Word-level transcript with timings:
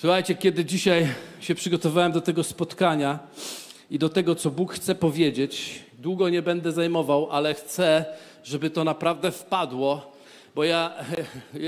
Słuchajcie, 0.00 0.34
kiedy 0.34 0.64
dzisiaj 0.64 1.06
się 1.40 1.54
przygotowałem 1.54 2.12
do 2.12 2.20
tego 2.20 2.44
spotkania 2.44 3.18
i 3.90 3.98
do 3.98 4.08
tego, 4.08 4.34
co 4.34 4.50
Bóg 4.50 4.74
chce 4.74 4.94
powiedzieć, 4.94 5.82
długo 5.98 6.28
nie 6.28 6.42
będę 6.42 6.72
zajmował, 6.72 7.30
ale 7.30 7.54
chcę, 7.54 8.04
żeby 8.44 8.70
to 8.70 8.84
naprawdę 8.84 9.30
wpadło, 9.30 10.12
bo 10.54 10.64
ja, 10.64 10.94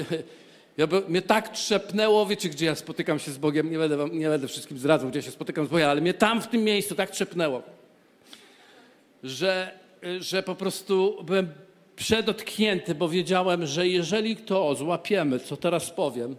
ja 0.79 0.89
mnie 1.09 1.23
tak 1.23 1.49
trzepnęło, 1.49 2.27
wiecie, 2.27 2.49
gdzie 2.49 2.67
ja 2.67 2.75
spotykam 2.75 3.19
się 3.19 3.31
z 3.31 3.39
Bogiem, 3.39 3.71
nie 3.71 3.79
będę, 3.79 3.97
wam, 3.97 4.19
nie 4.19 4.29
będę 4.29 4.49
wszystkim 4.49 4.79
zdradzał, 4.79 5.11
gdzie 5.11 5.23
się 5.23 5.31
spotykam 5.31 5.67
z 5.67 5.69
Bogiem, 5.69 5.89
ale 5.89 6.01
mnie 6.01 6.15
tam 6.15 6.43
w 6.43 6.49
tym 6.49 6.65
miejscu 6.65 6.95
tak 6.95 7.11
trzepnęło, 7.11 7.63
że, 9.23 9.79
że 10.19 10.43
po 10.43 10.55
prostu 10.55 11.25
byłem 11.25 11.49
przedotknięty, 11.97 12.95
bo 12.95 13.09
wiedziałem, 13.09 13.67
że 13.67 13.89
jeżeli 13.89 14.37
to 14.37 14.75
złapiemy, 14.75 15.41
co 15.41 15.57
teraz 15.57 15.91
powiem, 15.91 16.37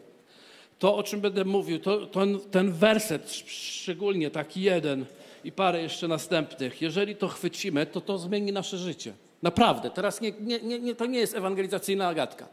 to, 0.84 0.96
o 0.96 1.04
czym 1.04 1.22
będę 1.22 1.46
mówił, 1.46 1.80
to, 1.80 2.06
to, 2.06 2.22
ten 2.52 2.72
werset, 2.72 3.34
szczególnie 3.46 4.32
taki 4.32 4.62
jeden 4.62 5.06
i 5.44 5.52
parę 5.52 5.82
jeszcze 5.82 6.08
następnych, 6.08 6.82
jeżeli 6.82 7.16
to 7.16 7.28
chwycimy, 7.28 7.86
to 7.86 8.02
to 8.02 8.18
zmieni 8.18 8.52
nasze 8.52 8.78
życie. 8.78 9.14
Naprawdę. 9.44 9.90
Teraz 9.90 10.22
nie, 10.22 10.32
nie, 10.42 10.80
nie, 10.80 10.96
to 10.96 11.06
nie 11.06 11.20
jest 11.20 11.36
ewangelizacyjna 11.36 12.08
agatka. 12.08 12.48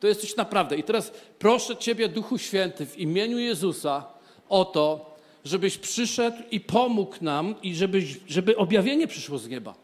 To 0.00 0.06
jest 0.06 0.20
coś 0.20 0.36
naprawdę. 0.36 0.76
I 0.76 0.82
teraz 0.82 1.12
proszę 1.38 1.76
Ciebie, 1.76 2.08
Duchu 2.08 2.38
Święty, 2.38 2.86
w 2.86 2.98
imieniu 2.98 3.38
Jezusa 3.38 4.06
o 4.48 4.64
to, 4.64 5.16
żebyś 5.44 5.78
przyszedł 5.78 6.36
i 6.50 6.60
pomógł 6.60 7.16
nam 7.20 7.54
i 7.62 7.74
żebyś, 7.74 8.20
żeby 8.26 8.56
objawienie 8.56 9.06
przyszło 9.06 9.38
z 9.38 9.48
nieba. 9.48 9.74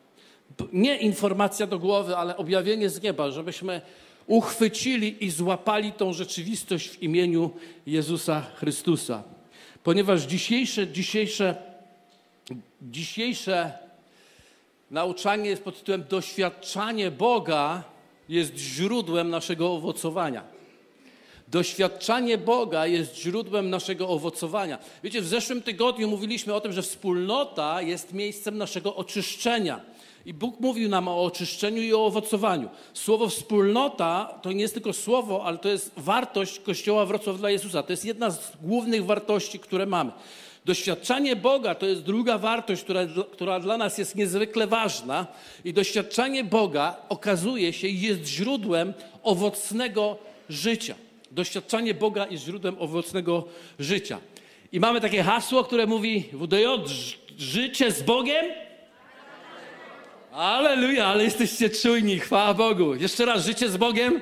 Nie 0.72 0.96
informacja 0.96 1.66
do 1.66 1.78
głowy, 1.78 2.16
ale 2.16 2.36
objawienie 2.36 2.90
z 2.90 3.02
nieba, 3.02 3.30
żebyśmy 3.30 3.80
uchwycili 4.26 5.24
i 5.24 5.30
złapali 5.30 5.92
tą 5.92 6.12
rzeczywistość 6.12 6.88
w 6.88 7.02
imieniu 7.02 7.50
Jezusa 7.86 8.46
Chrystusa. 8.54 9.22
Ponieważ 9.82 10.22
dzisiejsze, 10.22 10.88
dzisiejsze, 10.88 11.56
dzisiejsze 12.82 13.78
nauczanie 14.90 15.50
jest 15.50 15.62
pod 15.62 15.78
tytułem 15.78 16.04
Doświadczanie 16.10 17.10
Boga 17.10 17.82
jest 18.28 18.56
źródłem 18.56 19.30
naszego 19.30 19.72
owocowania. 19.72 20.44
Doświadczanie 21.48 22.38
Boga 22.38 22.86
jest 22.86 23.16
źródłem 23.16 23.70
naszego 23.70 24.08
owocowania. 24.08 24.78
Wiecie, 25.02 25.20
w 25.20 25.26
zeszłym 25.26 25.62
tygodniu 25.62 26.08
mówiliśmy 26.08 26.54
o 26.54 26.60
tym, 26.60 26.72
że 26.72 26.82
wspólnota 26.82 27.82
jest 27.82 28.12
miejscem 28.12 28.58
naszego 28.58 28.96
oczyszczenia. 28.96 29.80
I 30.26 30.34
Bóg 30.34 30.60
mówił 30.60 30.88
nam 30.88 31.08
o 31.08 31.22
oczyszczeniu 31.24 31.82
i 31.82 31.94
o 31.94 32.06
owocowaniu. 32.06 32.68
Słowo 32.94 33.28
wspólnota 33.28 34.38
to 34.42 34.52
nie 34.52 34.62
jest 34.62 34.74
tylko 34.74 34.92
słowo, 34.92 35.44
ale 35.44 35.58
to 35.58 35.68
jest 35.68 35.92
wartość 35.96 36.58
Kościoła 36.58 37.06
Wrocław 37.06 37.38
dla 37.38 37.50
Jezusa. 37.50 37.82
To 37.82 37.92
jest 37.92 38.04
jedna 38.04 38.30
z 38.30 38.56
głównych 38.62 39.04
wartości, 39.04 39.58
które 39.58 39.86
mamy. 39.86 40.12
Doświadczanie 40.64 41.36
Boga 41.36 41.74
to 41.74 41.86
jest 41.86 42.02
druga 42.02 42.38
wartość, 42.38 42.82
która, 42.82 43.00
która 43.32 43.60
dla 43.60 43.76
nas 43.76 43.98
jest 43.98 44.16
niezwykle 44.16 44.66
ważna. 44.66 45.26
I 45.64 45.72
doświadczanie 45.72 46.44
Boga 46.44 46.96
okazuje 47.08 47.72
się 47.72 47.88
jest 47.88 48.26
źródłem 48.26 48.94
owocnego 49.22 50.18
życia. 50.48 50.94
Doświadczanie 51.30 51.94
Boga 51.94 52.26
jest 52.26 52.44
źródłem 52.44 52.76
owocnego 52.78 53.44
życia. 53.78 54.18
I 54.72 54.80
mamy 54.80 55.00
takie 55.00 55.22
hasło, 55.22 55.64
które 55.64 55.86
mówi 55.86 56.24
WDJ, 56.32 56.64
życie 57.38 57.90
z 57.90 58.02
Bogiem 58.02 58.44
Aleluja, 60.36 61.06
ale 61.06 61.24
jesteście 61.24 61.70
czujni, 61.70 62.18
chwała 62.18 62.54
Bogu. 62.54 62.94
Jeszcze 62.94 63.24
raz, 63.24 63.46
życie 63.46 63.68
z 63.68 63.76
Bogiem? 63.76 64.20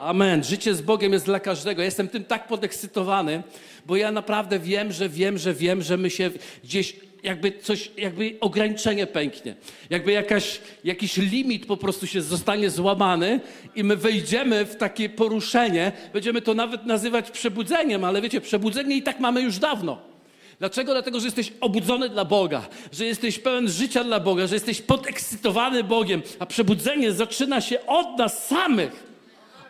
Amen. 0.00 0.44
Życie 0.44 0.74
z 0.74 0.82
Bogiem 0.82 1.12
jest 1.12 1.24
dla 1.24 1.40
każdego. 1.40 1.82
jestem 1.82 2.08
tym 2.08 2.24
tak 2.24 2.46
podekscytowany, 2.46 3.42
bo 3.86 3.96
ja 3.96 4.12
naprawdę 4.12 4.58
wiem, 4.58 4.92
że 4.92 5.08
wiem, 5.08 5.38
że 5.38 5.54
wiem, 5.54 5.82
że 5.82 5.96
my 5.96 6.10
się 6.10 6.30
gdzieś 6.64 6.96
jakby 7.22 7.52
coś, 7.52 7.90
jakby 7.96 8.36
ograniczenie 8.40 9.06
pęknie. 9.06 9.54
Jakby 9.90 10.12
jakaś, 10.12 10.60
jakiś 10.84 11.16
limit 11.16 11.66
po 11.66 11.76
prostu 11.76 12.06
się 12.06 12.22
zostanie 12.22 12.70
złamany 12.70 13.40
i 13.74 13.84
my 13.84 13.96
wejdziemy 13.96 14.64
w 14.64 14.76
takie 14.76 15.08
poruszenie. 15.08 15.92
Będziemy 16.12 16.42
to 16.42 16.54
nawet 16.54 16.86
nazywać 16.86 17.30
przebudzeniem, 17.30 18.04
ale 18.04 18.22
wiecie, 18.22 18.40
przebudzenie 18.40 18.96
i 18.96 19.02
tak 19.02 19.20
mamy 19.20 19.40
już 19.42 19.58
dawno. 19.58 20.11
Dlaczego? 20.58 20.92
Dlatego, 20.92 21.20
że 21.20 21.26
jesteś 21.26 21.52
obudzony 21.60 22.08
dla 22.08 22.24
Boga, 22.24 22.68
że 22.92 23.04
jesteś 23.04 23.38
pełen 23.38 23.68
życia 23.68 24.04
dla 24.04 24.20
Boga, 24.20 24.46
że 24.46 24.54
jesteś 24.54 24.82
podekscytowany 24.82 25.84
Bogiem, 25.84 26.22
a 26.38 26.46
przebudzenie 26.46 27.12
zaczyna 27.12 27.60
się 27.60 27.86
od 27.86 28.18
nas 28.18 28.46
samych 28.46 29.11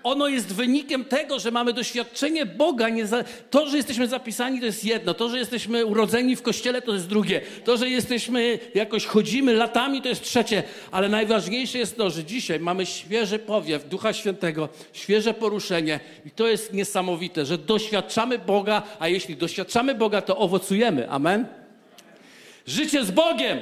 ono 0.03 0.29
jest 0.29 0.53
wynikiem 0.53 1.05
tego, 1.05 1.39
że 1.39 1.51
mamy 1.51 1.73
doświadczenie 1.73 2.47
Boga. 2.47 2.87
Za... 3.05 3.25
To, 3.51 3.69
że 3.69 3.77
jesteśmy 3.77 4.09
zapisani, 4.09 4.61
to 4.61 4.67
jest 4.67 4.85
jedno. 4.85 5.15
To, 5.15 5.29
że 5.29 5.39
jesteśmy 5.39 5.87
urodzeni 5.87 6.37
w 6.37 6.43
kościele, 6.43 6.83
to 6.83 6.95
jest 6.95 7.09
drugie. 7.09 7.41
To, 7.65 7.77
że 7.77 7.89
jesteśmy, 7.89 8.59
jakoś 8.75 9.07
chodzimy 9.07 9.55
latami, 9.55 10.03
to 10.03 10.09
jest 10.09 10.23
trzecie. 10.23 10.63
Ale 10.91 11.09
najważniejsze 11.09 11.79
jest 11.79 11.97
to, 11.97 12.11
że 12.11 12.25
dzisiaj 12.25 12.61
mamy 12.61 12.87
świeży 12.87 13.39
powiew 13.39 13.89
Ducha 13.89 14.13
Świętego, 14.13 14.69
świeże 14.93 15.35
poruszenie. 15.35 16.01
I 16.27 16.31
to 16.31 16.47
jest 16.47 16.73
niesamowite, 16.73 17.47
że 17.47 17.59
doświadczamy 17.59 18.39
Boga, 18.39 18.83
a 18.99 19.09
jeśli 19.09 19.37
doświadczamy 19.37 19.95
Boga, 19.95 20.23
to 20.23 20.37
owocujemy. 20.37 21.11
Amen? 21.11 21.47
Życie 22.67 23.05
z 23.05 23.11
Bogiem! 23.11 23.59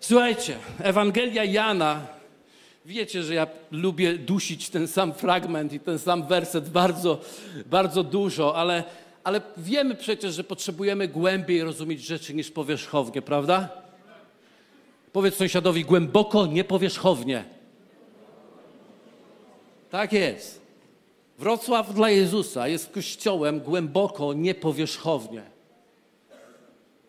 Słuchajcie, 0.00 0.56
Ewangelia 0.82 1.44
Jana 1.44 2.15
Wiecie, 2.86 3.22
że 3.22 3.34
ja 3.34 3.46
lubię 3.70 4.18
dusić 4.18 4.70
ten 4.70 4.88
sam 4.88 5.14
fragment 5.14 5.72
i 5.72 5.80
ten 5.80 5.98
sam 5.98 6.26
werset 6.26 6.68
bardzo, 6.68 7.20
bardzo 7.66 8.02
dużo, 8.02 8.56
ale, 8.56 8.84
ale 9.24 9.40
wiemy 9.56 9.94
przecież, 9.94 10.34
że 10.34 10.44
potrzebujemy 10.44 11.08
głębiej 11.08 11.62
rozumieć 11.62 12.00
rzeczy 12.00 12.34
niż 12.34 12.50
powierzchownie, 12.50 13.22
prawda? 13.22 13.68
Powiedz 15.12 15.34
sąsiadowi 15.34 15.84
głęboko, 15.84 16.46
nie 16.46 16.64
powierzchownie. 16.64 17.44
Tak 19.90 20.12
jest. 20.12 20.60
Wrocław 21.38 21.94
dla 21.94 22.10
Jezusa 22.10 22.68
jest 22.68 22.90
kościołem 22.90 23.60
głęboko, 23.60 24.32
niepowierzchownie. 24.32 25.42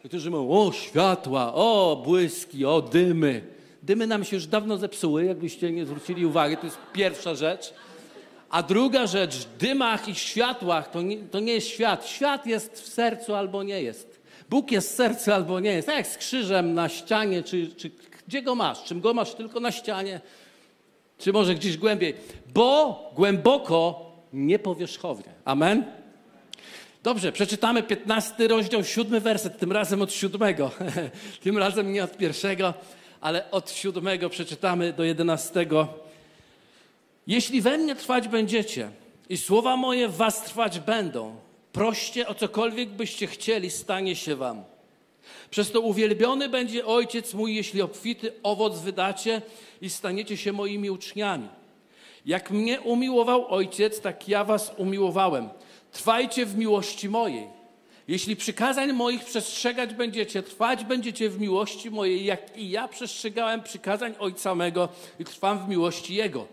Niektórzy 0.04 0.32
mówią, 0.32 0.50
o 0.50 0.72
światła, 0.72 1.54
o 1.54 2.02
błyski, 2.06 2.66
o 2.66 2.82
dymy. 2.82 3.57
Dymy 3.84 4.08
nam 4.08 4.24
się 4.24 4.36
już 4.36 4.48
dawno 4.48 4.78
zepsuły, 4.78 5.26
jakbyście 5.26 5.72
nie 5.72 5.86
zwrócili 5.86 6.26
uwagi, 6.26 6.58
to 6.58 6.66
jest 6.66 6.78
pierwsza 6.94 7.36
rzecz. 7.36 7.74
A 8.50 8.64
druga 8.64 9.08
rzecz, 9.08 9.36
w 9.36 9.58
dymach 9.58 10.08
i 10.08 10.16
światłach 10.16 10.92
to 10.92 11.02
nie, 11.02 11.18
to 11.18 11.40
nie 11.40 11.54
jest 11.54 11.68
świat. 11.68 12.08
Świat 12.08 12.46
jest 12.46 12.82
w 12.82 12.88
sercu 12.88 13.36
albo 13.36 13.64
nie 13.64 13.82
jest. 13.82 14.22
Bóg 14.50 14.72
jest 14.72 14.92
w 14.92 14.96
sercu 14.96 15.32
albo 15.32 15.60
nie 15.60 15.74
jest. 15.74 15.88
Tak 15.88 15.98
jak 15.98 16.08
z 16.08 16.18
krzyżem 16.18 16.74
na 16.74 16.90
ścianie, 16.90 17.44
czy, 17.44 17.68
czy 17.68 17.92
gdzie 18.28 18.42
go 18.42 18.56
masz? 18.56 18.84
Czym 18.84 19.02
go 19.02 19.14
masz 19.14 19.34
tylko 19.34 19.60
na 19.60 19.72
ścianie? 19.72 20.22
Czy 21.18 21.34
może 21.34 21.56
gdzieś 21.56 21.78
głębiej? 21.78 22.14
Bo 22.54 23.12
głęboko, 23.16 24.12
niepowierzchownie. 24.34 25.34
Amen? 25.46 25.86
Dobrze, 27.04 27.32
przeczytamy 27.32 27.84
15 27.84 28.48
rozdział, 28.48 28.84
siódmy 28.84 29.22
werset, 29.22 29.58
tym 29.58 29.72
razem 29.72 30.02
od 30.02 30.14
siódmego. 30.14 30.72
tym 31.44 31.58
razem 31.58 31.94
nie 31.94 32.04
od 32.04 32.18
pierwszego 32.18 32.74
ale 33.22 33.52
od 33.52 33.72
siódmego 33.72 34.30
przeczytamy 34.30 34.94
do 34.94 35.04
jedenastego. 35.04 35.88
Jeśli 37.28 37.62
we 37.62 37.78
mnie 37.78 37.96
trwać 37.96 38.28
będziecie 38.28 38.90
i 39.30 39.38
słowa 39.38 39.78
moje 39.78 40.08
w 40.08 40.16
was 40.16 40.44
trwać 40.44 40.80
będą, 40.80 41.36
proście 41.72 42.28
o 42.28 42.36
cokolwiek 42.36 42.90
byście 42.90 43.28
chcieli, 43.28 43.70
stanie 43.70 44.16
się 44.16 44.36
wam. 44.36 44.64
Przez 45.50 45.72
to 45.72 45.82
uwielbiony 45.82 46.50
będzie 46.50 46.86
Ojciec 46.86 47.34
mój, 47.34 47.56
jeśli 47.56 47.82
obfity 47.82 48.34
owoc 48.44 48.80
wydacie 48.80 49.42
i 49.82 49.90
staniecie 49.90 50.38
się 50.38 50.54
moimi 50.54 50.90
uczniami. 50.90 51.48
Jak 52.26 52.52
mnie 52.52 52.82
umiłował 52.82 53.48
Ojciec, 53.48 54.02
tak 54.02 54.30
ja 54.30 54.44
was 54.44 54.72
umiłowałem. 54.78 55.50
Trwajcie 55.92 56.46
w 56.46 56.58
miłości 56.58 57.10
mojej. 57.10 57.57
Jeśli 58.08 58.36
przykazań 58.36 58.94
moich 58.94 59.26
przestrzegać 59.26 59.94
będziecie, 59.94 60.44
trwać 60.44 60.84
będziecie 60.84 61.30
w 61.30 61.40
miłości 61.40 61.92
mojej, 61.92 62.26
jak 62.26 62.58
i 62.58 62.70
ja 62.70 62.88
przestrzegałem 62.88 63.64
przykazań 63.64 64.14
Ojca 64.20 64.56
mego 64.56 64.90
i 65.20 65.26
trwam 65.26 65.66
w 65.66 65.70
miłości 65.70 66.16
Jego. 66.16 66.48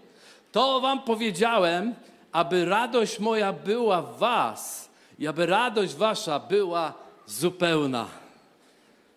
To 0.52 0.80
wam 0.80 1.02
powiedziałem, 1.02 1.94
aby 2.32 2.64
radość 2.64 3.18
moja 3.18 3.52
była 3.52 4.02
w 4.02 4.18
was 4.18 4.90
i 5.18 5.26
aby 5.26 5.46
radość 5.46 5.94
wasza 5.94 6.40
była 6.40 6.94
zupełna. 7.26 8.06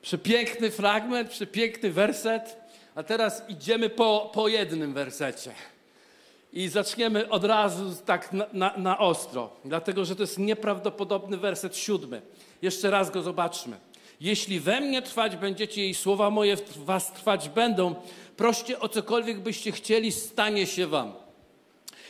Przepiękny 0.02 0.72
fragment, 0.72 1.30
przepiękny 1.30 1.92
werset, 1.92 2.58
a 2.96 3.04
teraz 3.04 3.50
idziemy 3.50 3.90
po, 3.90 4.32
po 4.34 4.48
jednym 4.48 4.94
wersecie. 4.94 5.52
I 6.54 6.68
zaczniemy 6.68 7.30
od 7.30 7.44
razu 7.44 7.96
tak 8.06 8.34
na, 8.34 8.46
na, 8.54 8.74
na, 8.78 8.98
ostro, 8.98 9.50
dlatego 9.66 10.06
że 10.06 10.16
to 10.16 10.24
jest 10.24 10.38
nieprawdopodobny 10.40 11.38
werset 11.38 11.78
siódmy. 11.78 12.22
Jeszcze 12.62 12.90
raz 12.90 13.12
go 13.12 13.22
zobaczmy. 13.22 13.78
Jeśli 14.22 14.60
we 14.60 14.82
mnie 14.82 15.02
trwać 15.02 15.36
będziecie 15.36 15.88
i 15.88 15.94
słowa 15.94 16.30
moje 16.30 16.58
w 16.58 16.86
was 16.86 17.14
trwać 17.14 17.50
będą, 17.50 17.96
proście 18.38 18.80
o 18.80 18.90
cokolwiek 18.90 19.40
byście 19.40 19.72
chcieli, 19.72 20.12
stanie 20.12 20.68
się 20.68 20.88
wam. 20.88 21.14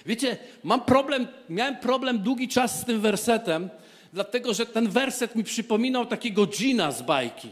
Wiecie, 0.05 0.37
mam 0.63 0.81
problem, 0.81 1.27
miałem 1.49 1.77
problem 1.77 2.19
długi 2.19 2.47
czas 2.47 2.81
z 2.81 2.85
tym 2.85 3.01
wersetem, 3.01 3.69
dlatego 4.13 4.53
że 4.53 4.65
ten 4.65 4.89
werset 4.89 5.35
mi 5.35 5.43
przypominał 5.43 6.05
takiego 6.05 6.47
dżina 6.47 6.91
z 6.91 7.01
bajki. 7.01 7.51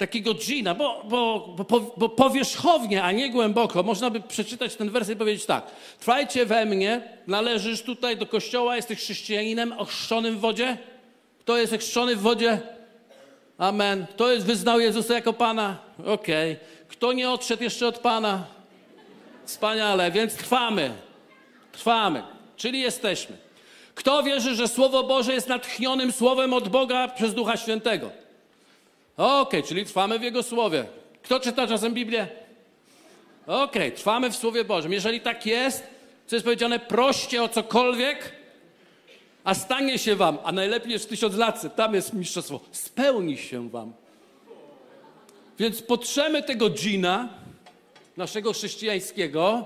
Takiego 0.00 0.34
dżina, 0.34 0.74
bo, 0.74 1.02
bo, 1.08 1.48
bo, 1.68 1.80
bo 1.96 2.08
powierzchownie, 2.08 3.02
a 3.02 3.12
nie 3.12 3.30
głęboko, 3.30 3.82
można 3.82 4.10
by 4.10 4.20
przeczytać 4.20 4.76
ten 4.76 4.90
werset 4.90 5.14
i 5.14 5.18
powiedzieć 5.18 5.46
tak. 5.46 5.66
Trwajcie 5.98 6.46
we 6.46 6.64
mnie, 6.64 7.02
należysz 7.26 7.82
tutaj 7.82 8.16
do 8.16 8.26
kościoła, 8.26 8.76
jesteś 8.76 8.98
chrześcijaninem 8.98 9.72
ochrzczonym 9.72 10.36
w 10.36 10.40
wodzie? 10.40 10.78
Kto 11.40 11.56
jest 11.56 11.72
ochrzczony 11.72 12.16
w 12.16 12.20
wodzie? 12.20 12.60
Amen. 13.58 14.06
Kto 14.10 14.32
jest, 14.32 14.46
wyznał 14.46 14.80
Jezusa 14.80 15.14
jako 15.14 15.32
Pana? 15.32 15.76
Okej. 16.06 16.52
Okay. 16.52 16.64
Kto 16.88 17.12
nie 17.12 17.30
odszedł 17.30 17.62
jeszcze 17.62 17.86
od 17.86 17.98
Pana? 17.98 18.44
Wspaniale, 19.44 20.10
więc 20.10 20.34
trwamy. 20.34 20.90
Trwamy, 21.72 22.22
czyli 22.56 22.80
jesteśmy. 22.80 23.36
Kto 23.94 24.22
wierzy, 24.22 24.54
że 24.54 24.68
Słowo 24.68 25.02
Boże 25.02 25.32
jest 25.32 25.48
natchnionym 25.48 26.12
Słowem 26.12 26.52
od 26.52 26.68
Boga 26.68 27.08
przez 27.08 27.34
Ducha 27.34 27.56
Świętego? 27.56 28.10
Okej, 29.20 29.40
okay, 29.40 29.62
czyli 29.62 29.84
trwamy 29.84 30.18
w 30.18 30.22
Jego 30.22 30.42
Słowie. 30.42 30.84
Kto 31.22 31.40
czyta 31.40 31.66
czasem 31.66 31.94
Biblię? 31.94 32.28
Okej, 33.46 33.62
okay, 33.64 33.92
trwamy 33.92 34.30
w 34.30 34.36
Słowie 34.36 34.64
Bożym. 34.64 34.92
Jeżeli 34.92 35.20
tak 35.20 35.46
jest, 35.46 35.82
co 36.26 36.36
jest 36.36 36.44
powiedziane, 36.44 36.78
proście 36.78 37.42
o 37.42 37.48
cokolwiek, 37.48 38.32
a 39.44 39.54
stanie 39.54 39.98
się 39.98 40.16
wam, 40.16 40.38
a 40.44 40.52
najlepiej 40.52 40.92
jest 40.92 41.08
tysiąc 41.08 41.36
lat, 41.36 41.76
tam 41.76 41.94
jest 41.94 42.12
mistrzostwo, 42.12 42.60
spełni 42.72 43.38
się 43.38 43.68
wam. 43.68 43.92
Więc 45.58 45.82
potrzemy 45.82 46.42
tego 46.42 46.70
dżina, 46.70 47.28
naszego 48.16 48.52
chrześcijańskiego, 48.52 49.64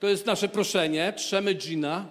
to 0.00 0.08
jest 0.08 0.26
nasze 0.26 0.48
proszenie, 0.48 1.12
trzemy 1.16 1.54
dżina. 1.54 2.06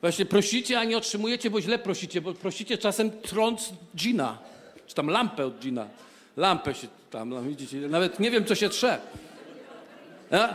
Właśnie 0.00 0.26
prosicie, 0.26 0.78
a 0.78 0.84
nie 0.84 0.96
otrzymujecie, 0.96 1.50
bo 1.50 1.60
źle 1.60 1.78
prosicie, 1.78 2.20
bo 2.20 2.34
prosicie 2.34 2.78
czasem 2.78 3.10
trąc 3.10 3.72
dżina, 3.96 4.51
czy 4.92 4.96
tam 4.96 5.08
lampę 5.08 5.46
od 5.46 5.60
dżina. 5.60 5.86
Lampę 6.36 6.74
się 6.74 6.86
tam, 7.10 7.28
no 7.28 7.42
widzicie, 7.42 7.76
nawet 7.76 8.20
nie 8.20 8.30
wiem, 8.30 8.44
co 8.44 8.54
się 8.54 8.68
trze. 8.68 8.98
A? 10.30 10.48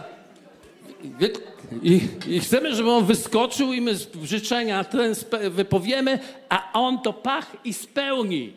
I, 1.84 2.02
I, 2.28 2.40
chcemy, 2.40 2.76
żeby 2.76 2.92
on 2.92 3.06
wyskoczył 3.06 3.74
i 3.74 3.82
my 3.82 3.96
życzenia 4.24 4.84
ten 4.84 5.16
wypowiemy, 5.50 6.20
a 6.50 6.72
on 6.74 7.02
to 7.02 7.14
pach 7.14 7.56
i 7.64 7.74
spełni. 7.74 8.54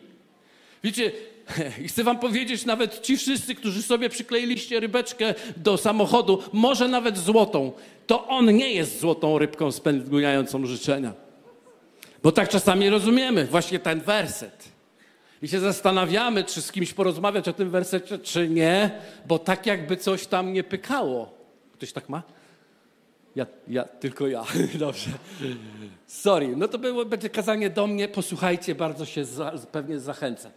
Wiecie, 0.83 1.11
i 1.83 1.87
chcę 1.87 2.03
wam 2.03 2.19
powiedzieć, 2.19 2.65
nawet 2.65 3.01
ci 3.01 3.17
wszyscy, 3.17 3.55
którzy 3.55 3.81
sobie 3.81 4.09
przykleiliście 4.09 4.79
rybeczkę 4.79 5.33
do 5.57 5.77
samochodu, 5.77 6.43
może 6.53 6.87
nawet 6.87 7.17
złotą, 7.17 7.71
to 8.07 8.27
on 8.27 8.55
nie 8.55 8.73
jest 8.73 8.99
złotą 8.99 9.37
rybką 9.37 9.71
spełniającą 9.71 10.65
życzenia. 10.65 11.13
Bo 12.23 12.31
tak 12.31 12.49
czasami 12.49 12.89
rozumiemy 12.89 13.45
właśnie 13.45 13.79
ten 13.79 14.01
werset. 14.01 14.71
I 15.41 15.47
się 15.47 15.59
zastanawiamy, 15.59 16.43
czy 16.43 16.61
z 16.61 16.71
kimś 16.71 16.93
porozmawiać 16.93 17.47
o 17.47 17.53
tym 17.53 17.69
wersecie, 17.69 18.19
czy 18.19 18.49
nie, 18.49 18.91
bo 19.25 19.39
tak 19.39 19.65
jakby 19.65 19.97
coś 19.97 20.27
tam 20.27 20.53
nie 20.53 20.63
pykało. 20.63 21.33
Ktoś 21.73 21.91
tak 21.93 22.09
ma? 22.09 22.23
Ja, 23.35 23.45
ja, 23.67 23.83
tylko 23.83 24.27
ja. 24.27 24.43
Dobrze. 24.79 25.09
Sorry. 26.07 26.55
No 26.55 26.67
to 26.67 26.77
było, 26.77 27.05
będzie 27.05 27.29
kazanie 27.29 27.69
do 27.69 27.87
mnie. 27.87 28.07
Posłuchajcie, 28.07 28.75
bardzo 28.75 29.05
się 29.05 29.25
za, 29.25 29.51
pewnie 29.71 29.99
zachęcę. 29.99 30.51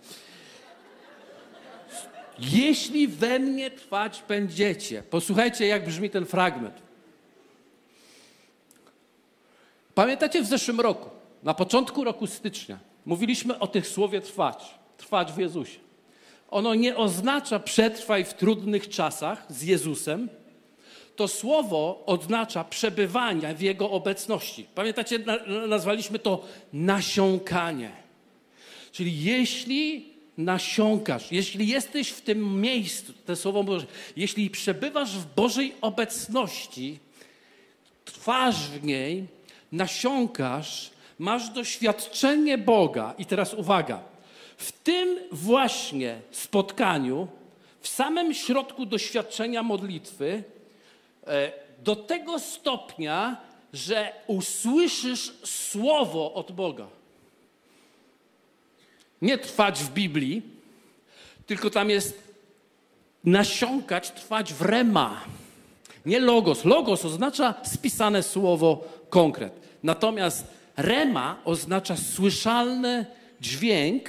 Jeśli 2.38 3.08
we 3.08 3.38
mnie 3.38 3.70
trwać 3.70 4.24
będziecie. 4.28 5.02
Posłuchajcie, 5.02 5.66
jak 5.66 5.84
brzmi 5.86 6.10
ten 6.10 6.26
fragment. 6.26 6.74
Pamiętacie 9.94 10.42
w 10.42 10.46
zeszłym 10.46 10.80
roku, 10.80 11.10
na 11.42 11.54
początku 11.54 12.04
roku 12.04 12.26
stycznia, 12.26 12.78
mówiliśmy 13.06 13.58
o 13.58 13.66
tych 13.66 13.88
słowie 13.88 14.20
trwać. 14.20 14.74
Trwać 14.96 15.32
w 15.32 15.38
Jezusie. 15.38 15.78
Ono 16.50 16.74
nie 16.74 16.96
oznacza 16.96 17.58
przetrwaj 17.58 18.24
w 18.24 18.34
trudnych 18.34 18.88
czasach 18.88 19.46
z 19.48 19.62
Jezusem, 19.62 20.28
to 21.16 21.28
słowo 21.28 22.02
oznacza 22.06 22.64
przebywania 22.64 23.54
w 23.54 23.60
Jego 23.60 23.90
obecności. 23.90 24.66
Pamiętacie, 24.74 25.18
nazwaliśmy 25.68 26.18
to 26.18 26.44
nasiąkanie. 26.72 27.90
Czyli 28.92 29.22
jeśli 29.22 30.14
nasiąkasz, 30.38 31.32
jeśli 31.32 31.68
jesteś 31.68 32.08
w 32.08 32.20
tym 32.20 32.60
miejscu, 32.60 33.12
to 33.26 33.36
słowo 33.36 33.64
Boże, 33.64 33.86
jeśli 34.16 34.50
przebywasz 34.50 35.18
w 35.18 35.34
Bożej 35.34 35.74
obecności, 35.80 36.98
trwasz 38.04 38.68
w 38.68 38.84
niej, 38.84 39.24
nasiąkasz, 39.72 40.90
masz 41.18 41.50
doświadczenie 41.50 42.58
Boga. 42.58 43.14
I 43.18 43.26
teraz 43.26 43.54
uwaga, 43.54 44.00
w 44.56 44.72
tym 44.72 45.18
właśnie 45.32 46.20
spotkaniu, 46.30 47.28
w 47.80 47.88
samym 47.88 48.34
środku 48.34 48.86
doświadczenia 48.86 49.62
modlitwy, 49.62 50.44
E, 51.26 51.52
do 51.82 51.96
tego 51.96 52.38
stopnia, 52.38 53.36
że 53.72 54.12
usłyszysz 54.26 55.32
słowo 55.44 56.34
od 56.34 56.52
Boga. 56.52 56.86
Nie 59.22 59.38
trwać 59.38 59.82
w 59.82 59.90
Biblii, 59.90 60.42
tylko 61.46 61.70
tam 61.70 61.90
jest 61.90 62.22
nasiąkać, 63.24 64.10
trwać 64.10 64.54
w 64.54 64.62
rema. 64.62 65.20
Nie 66.06 66.20
logos. 66.20 66.64
Logos 66.64 67.04
oznacza 67.04 67.54
spisane 67.62 68.22
słowo 68.22 68.84
konkret. 69.08 69.52
Natomiast 69.82 70.46
rema 70.76 71.40
oznacza 71.44 71.96
słyszalny 71.96 73.06
dźwięk, 73.40 74.08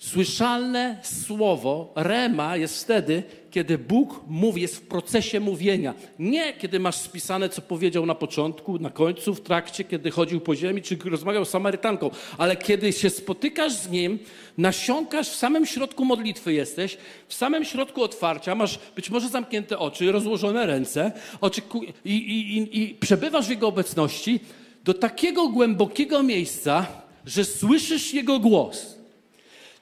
Słyszalne 0.00 0.98
słowo 1.02 1.92
rema 1.94 2.56
jest 2.56 2.84
wtedy, 2.84 3.22
kiedy 3.50 3.78
Bóg 3.78 4.20
mówi, 4.28 4.62
jest 4.62 4.76
w 4.76 4.80
procesie 4.80 5.40
mówienia. 5.40 5.94
Nie 6.18 6.52
kiedy 6.52 6.80
masz 6.80 6.96
spisane, 6.96 7.48
co 7.48 7.62
powiedział 7.62 8.06
na 8.06 8.14
początku, 8.14 8.78
na 8.78 8.90
końcu, 8.90 9.34
w 9.34 9.40
trakcie, 9.40 9.84
kiedy 9.84 10.10
chodził 10.10 10.40
po 10.40 10.56
ziemi, 10.56 10.82
czy 10.82 10.98
rozmawiał 11.04 11.44
z 11.44 11.50
Samarytanką, 11.50 12.10
ale 12.38 12.56
kiedy 12.56 12.92
się 12.92 13.10
spotykasz 13.10 13.72
z 13.72 13.90
Nim, 13.90 14.18
nasiąkasz, 14.58 15.28
w 15.30 15.36
samym 15.36 15.66
środku 15.66 16.04
modlitwy 16.04 16.52
jesteś, 16.52 16.96
w 17.28 17.34
samym 17.34 17.64
środku 17.64 18.02
otwarcia, 18.02 18.54
masz 18.54 18.78
być 18.96 19.10
może 19.10 19.28
zamknięte 19.28 19.78
oczy, 19.78 20.12
rozłożone 20.12 20.66
ręce 20.66 21.12
oczy, 21.40 21.62
i, 22.04 22.10
i, 22.10 22.58
i, 22.58 22.82
i 22.82 22.94
przebywasz 22.94 23.46
w 23.46 23.50
Jego 23.50 23.68
obecności 23.68 24.40
do 24.84 24.94
takiego 24.94 25.48
głębokiego 25.48 26.22
miejsca, 26.22 26.86
że 27.26 27.44
słyszysz 27.44 28.14
Jego 28.14 28.38
głos 28.38 29.00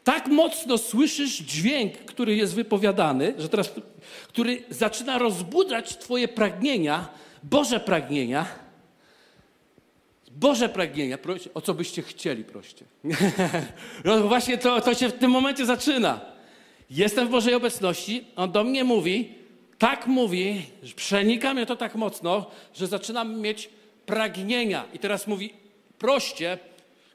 tak 0.09 0.27
mocno 0.27 0.79
słyszysz 0.79 1.39
dźwięk, 1.39 1.93
który 1.95 2.37
jest 2.37 2.55
wypowiadany, 2.55 3.35
że 3.39 3.49
teraz, 3.49 3.73
który 4.29 4.63
zaczyna 4.71 5.19
rozbudzać 5.19 5.97
Twoje 5.97 6.29
pragnienia, 6.29 7.09
Boże 7.43 7.81
pragnienia. 7.81 8.47
Boże 10.31 10.69
pragnienia, 10.69 11.19
o 11.55 11.61
co 11.61 11.75
byście 11.75 12.03
chcieli, 12.03 12.45
proście. 12.45 12.85
no 14.05 14.29
właśnie 14.29 14.59
to, 14.59 14.81
to 14.81 14.95
się 14.95 15.09
w 15.09 15.19
tym 15.19 15.31
momencie 15.31 15.67
zaczyna. 15.67 16.21
Jestem 16.91 17.29
w 17.29 17.31
Bożej 17.31 17.55
obecności, 17.55 18.25
On 18.37 18.53
do 18.53 18.65
mnie 18.65 18.85
mówi, 18.85 19.35
tak 19.79 20.07
mówi, 20.07 20.63
przenika 20.97 21.55
mnie 21.55 21.67
to 21.67 21.77
tak 21.77 21.95
mocno, 21.95 22.51
że 22.75 22.87
zaczynam 22.87 23.41
mieć 23.41 23.71
pragnienia. 24.09 24.85
I 24.93 24.99
teraz 24.99 25.27
mówi, 25.27 25.53
proście, 25.99 26.59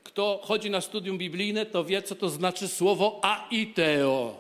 kto 0.04 0.40
chodzi 0.44 0.70
na 0.70 0.82
studium 0.82 1.18
biblijne, 1.18 1.66
to 1.66 1.86
wie, 1.86 2.02
co 2.02 2.16
to 2.16 2.30
znaczy 2.30 2.68
słowo 2.68 3.20
aiteo. 3.24 4.38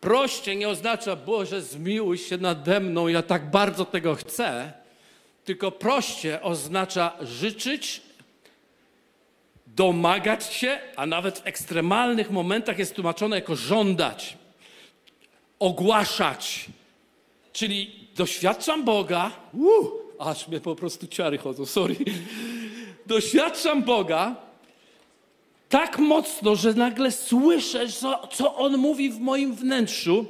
Proście 0.00 0.56
nie 0.56 0.68
oznacza, 0.68 1.16
Boże, 1.16 1.62
zmiłuj 1.62 2.18
się 2.18 2.36
nade 2.38 2.80
mną, 2.80 3.08
ja 3.08 3.22
tak 3.22 3.50
bardzo 3.50 3.84
tego 3.84 4.14
chcę, 4.14 4.72
tylko 5.44 5.70
proście 5.70 6.42
oznacza 6.42 7.12
życzyć, 7.20 8.02
domagać 9.66 10.44
się, 10.44 10.78
a 10.96 11.06
nawet 11.06 11.38
w 11.38 11.46
ekstremalnych 11.46 12.30
momentach 12.30 12.78
jest 12.78 12.94
tłumaczone 12.94 13.36
jako 13.36 13.56
żądać, 13.56 14.36
ogłaszać. 15.58 16.66
Czyli 17.52 18.08
doświadczam 18.16 18.84
Boga, 18.84 19.30
uh, 19.52 20.05
aż 20.18 20.48
mnie 20.48 20.60
po 20.60 20.76
prostu 20.76 21.06
ciary 21.06 21.38
chodzą, 21.38 21.66
sorry. 21.66 21.96
Doświadczam 23.06 23.82
Boga, 23.82 24.36
tak 25.68 25.98
mocno, 25.98 26.56
że 26.56 26.74
nagle 26.74 27.12
słyszę, 27.12 27.88
co, 27.88 28.28
co 28.32 28.56
On 28.56 28.76
mówi 28.76 29.10
w 29.10 29.20
moim 29.20 29.54
wnętrzu, 29.54 30.26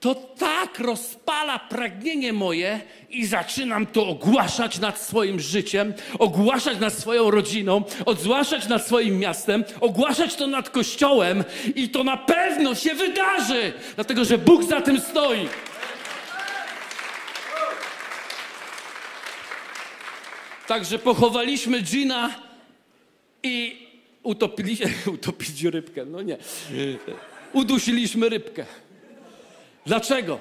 to 0.00 0.14
tak 0.14 0.78
rozpala 0.78 1.58
pragnienie 1.58 2.32
moje 2.32 2.80
i 3.10 3.26
zaczynam 3.26 3.86
to 3.86 4.06
ogłaszać 4.06 4.78
nad 4.78 5.00
swoim 5.00 5.40
życiem, 5.40 5.94
ogłaszać 6.18 6.80
nad 6.80 6.92
swoją 6.92 7.30
rodziną, 7.30 7.82
ogłaszać 8.06 8.68
nad 8.68 8.86
swoim 8.86 9.18
miastem, 9.18 9.64
ogłaszać 9.80 10.34
to 10.34 10.46
nad 10.46 10.70
Kościołem 10.70 11.44
i 11.74 11.88
to 11.88 12.04
na 12.04 12.16
pewno 12.16 12.74
się 12.74 12.94
wydarzy, 12.94 13.72
dlatego 13.94 14.24
że 14.24 14.38
Bóg 14.38 14.64
za 14.64 14.80
tym 14.80 15.00
stoi. 15.00 15.48
Także 20.72 20.98
pochowaliśmy 20.98 21.80
Gina 21.80 22.34
i 23.42 23.76
utopiliśmy, 24.22 24.90
utopić 25.14 25.62
rybkę, 25.62 26.04
no 26.04 26.22
nie. 26.22 26.36
Udusiliśmy 27.52 28.28
rybkę. 28.28 28.66
Dlaczego? 29.86 30.38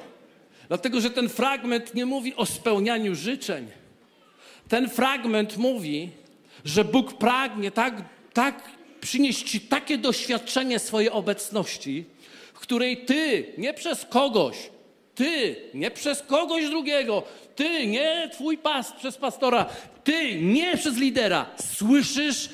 Dlatego, 0.67 1.01
że 1.01 1.09
ten 1.09 1.29
fragment 1.29 1.93
nie 1.95 2.05
mówi 2.05 2.35
o 2.35 2.45
spełnianiu 2.45 3.15
życzeń. 3.15 3.67
Ten 4.67 4.89
fragment 4.89 5.57
mówi, 5.57 6.09
że 6.65 6.85
Bóg 6.85 7.17
pragnie 7.17 7.71
tak, 7.71 8.03
tak 8.33 8.69
przynieść 9.01 9.43
Ci 9.51 9.61
takie 9.61 9.97
doświadczenie 9.97 10.79
swojej 10.79 11.09
obecności, 11.09 12.05
w 12.53 12.59
której 12.59 13.05
Ty, 13.05 13.53
nie 13.57 13.73
przez 13.73 14.05
kogoś, 14.05 14.57
Ty, 15.21 15.55
nie 15.73 15.91
przez 15.91 16.21
kogoś 16.21 16.69
drugiego, 16.69 17.23
Ty, 17.55 17.87
nie 17.87 18.29
Twój 18.33 18.57
pas, 18.57 18.91
przez 18.91 19.17
pastora, 19.17 19.65
Ty, 20.03 20.35
nie 20.41 20.77
przez 20.77 20.97
lidera, 20.97 21.45
słyszysz 21.75 22.49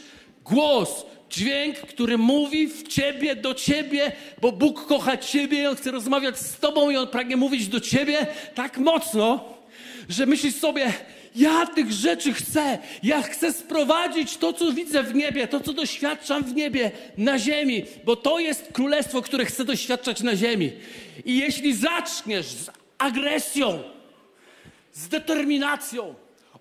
głos, 0.45 1.05
dźwięk, 1.29 1.77
który 1.77 2.17
mówi 2.17 2.67
w 2.67 2.87
Ciebie, 2.87 3.35
do 3.35 3.53
Ciebie, 3.53 4.11
bo 4.41 4.51
Bóg 4.51 4.85
kocha 4.85 5.17
Ciebie 5.17 5.69
On 5.69 5.75
chce 5.75 5.91
rozmawiać 5.91 6.37
z 6.37 6.59
Tobą 6.59 6.89
i 6.89 6.97
On 6.97 7.07
pragnie 7.07 7.37
mówić 7.37 7.67
do 7.67 7.79
Ciebie 7.79 8.27
tak 8.55 8.77
mocno, 8.77 9.53
że 10.09 10.25
myślisz 10.25 10.55
sobie, 10.55 10.93
ja 11.35 11.65
tych 11.65 11.91
rzeczy 11.91 12.33
chcę. 12.33 12.77
Ja 13.03 13.21
chcę 13.21 13.53
sprowadzić 13.53 14.37
to, 14.37 14.53
co 14.53 14.71
widzę 14.71 15.03
w 15.03 15.15
niebie, 15.15 15.47
to, 15.47 15.59
co 15.59 15.73
doświadczam 15.73 16.43
w 16.43 16.55
niebie, 16.55 16.91
na 17.17 17.39
ziemi, 17.39 17.83
bo 18.03 18.15
to 18.15 18.39
jest 18.39 18.69
królestwo, 18.73 19.21
które 19.21 19.45
chcę 19.45 19.65
doświadczać 19.65 20.21
na 20.21 20.35
ziemi. 20.35 20.71
I 21.25 21.37
jeśli 21.37 21.75
zaczniesz 21.75 22.45
z 22.45 22.69
agresją, 22.97 23.83
z 24.93 25.07
determinacją 25.07 26.15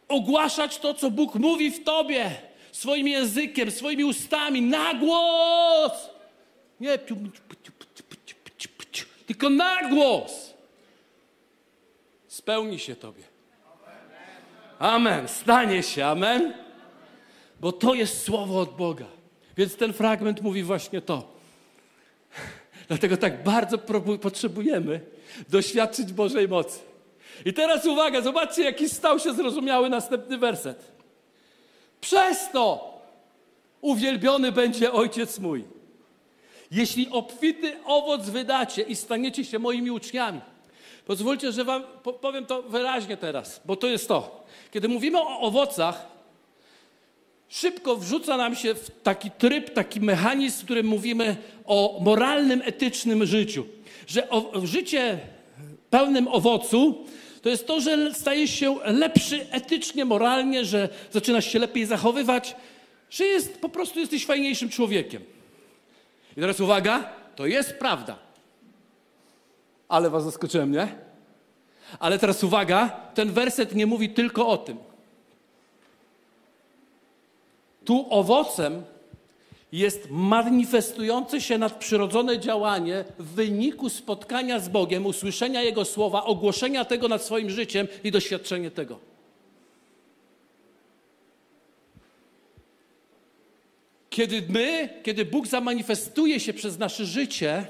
ogłaszać 0.09 0.79
to, 0.79 0.95
co 0.95 1.11
Bóg 1.11 1.35
mówi 1.35 1.71
w 1.71 1.85
tobie, 1.85 2.31
swoim 2.73 3.09
językiem, 3.09 3.71
swoimi 3.71 4.05
ustami, 4.05 4.63
na 4.63 4.95
głos, 4.95 5.93
nie, 6.81 6.99
tylko 9.27 9.51
na 9.51 9.89
głos, 9.89 10.55
spełni 12.29 12.79
się 12.79 12.97
tobie. 12.97 13.23
Amen. 14.79 15.29
Stanie 15.29 15.83
się, 15.83 16.07
amen. 16.07 16.55
Bo 17.61 17.73
to 17.73 17.95
jest 17.95 18.25
słowo 18.25 18.61
od 18.61 18.77
Boga. 18.77 19.07
Więc 19.57 19.77
ten 19.77 19.93
fragment 19.93 20.43
mówi 20.43 20.63
właśnie 20.63 21.01
to. 21.01 21.36
Dlatego 22.89 23.17
tak 23.17 23.45
bardzo 23.45 23.79
potrzebujemy 24.23 25.01
doświadczyć 25.49 26.13
Bożej 26.13 26.49
mocy. 26.49 26.79
I 27.45 27.53
teraz 27.53 27.87
uwaga, 27.87 28.21
zobaczcie, 28.21 28.63
jaki 28.63 28.89
stał 28.89 29.19
się 29.19 29.35
zrozumiały 29.35 29.91
następny 29.91 30.39
werset. 30.39 30.93
Przez 32.01 32.51
to 32.53 32.97
uwielbiony 33.81 34.53
będzie 34.53 34.93
Ojciec 34.93 35.39
mój. 35.39 35.65
Jeśli 36.71 37.09
obfity 37.11 37.77
owoc 37.85 38.29
wydacie 38.29 38.83
i 38.83 38.97
staniecie 38.97 39.45
się 39.45 39.59
moimi 39.59 39.91
uczniami. 39.91 40.41
Pozwólcie, 41.07 41.53
że 41.53 41.65
wam 41.65 41.83
powiem 42.21 42.47
to 42.47 42.63
wyraźnie 42.63 43.17
teraz, 43.17 43.61
bo 43.65 43.77
to 43.77 43.87
jest 43.87 44.09
to. 44.09 44.45
Kiedy 44.71 44.89
mówimy 44.89 45.19
o 45.19 45.41
owocach, 45.41 46.07
szybko 47.49 47.97
wrzuca 47.97 48.37
nam 48.37 48.57
się 48.57 48.75
w 48.75 48.91
taki 49.03 49.31
tryb, 49.31 49.71
taki 49.71 50.01
mechanizm, 50.01 50.61
w 50.61 50.65
którym 50.65 50.87
mówimy 50.87 51.37
o 51.65 51.99
moralnym, 52.03 52.63
etycznym 52.65 53.27
życiu. 53.27 53.67
Że 54.07 54.31
o, 54.31 54.67
życie 54.67 55.19
pełnym 55.91 56.29
owocu 56.29 57.07
to 57.43 57.49
jest 57.49 57.67
to, 57.67 57.81
że 57.81 58.15
stajesz 58.15 58.51
się 58.51 58.77
lepszy 58.85 59.47
etycznie, 59.51 60.05
moralnie, 60.05 60.65
że 60.65 60.89
zaczynasz 61.13 61.53
się 61.53 61.59
lepiej 61.59 61.87
zachowywać, 61.87 62.57
że 63.11 63.25
jest, 63.25 63.61
po 63.61 63.69
prostu 63.69 63.99
jesteś 63.99 64.27
fajniejszym 64.27 64.69
człowiekiem. 64.69 65.23
I 66.37 66.41
teraz 66.41 66.61
uwaga, 66.61 67.11
to 67.37 67.47
jest 67.47 67.75
prawda. 67.75 68.19
Ale 69.89 70.11
was 70.11 70.25
zaskoczyłem, 70.25 70.73
nie? 70.73 70.89
Ale 71.99 72.19
teraz 72.19 72.45
uwaga, 72.45 72.89
ten 73.15 73.33
werset 73.33 73.75
nie 73.75 73.87
mówi 73.87 74.11
tylko 74.11 74.49
o 74.49 74.57
tym. 74.57 74.77
Tu 77.87 78.07
owocem 78.11 78.83
jest 79.73 80.09
manifestujące 80.11 81.41
się 81.41 81.59
nadprzyrodzone 81.59 82.39
działanie 82.39 83.05
w 83.19 83.35
wyniku 83.35 83.89
spotkania 83.89 84.61
z 84.61 84.69
Bogiem, 84.69 85.07
usłyszenia 85.07 85.63
Jego 85.63 85.85
słowa, 85.85 86.25
ogłoszenia 86.25 86.85
tego 86.85 87.09
nad 87.09 87.23
swoim 87.23 87.51
życiem 87.51 87.89
i 88.05 88.11
doświadczenie 88.11 88.71
tego. 88.71 88.99
Kiedy 94.11 94.43
my, 94.49 94.89
kiedy 95.03 95.25
Bóg 95.25 95.47
zamanifestuje 95.47 96.41
się 96.41 96.53
przez 96.53 96.79
nasze 96.79 97.07
życie, 97.07 97.67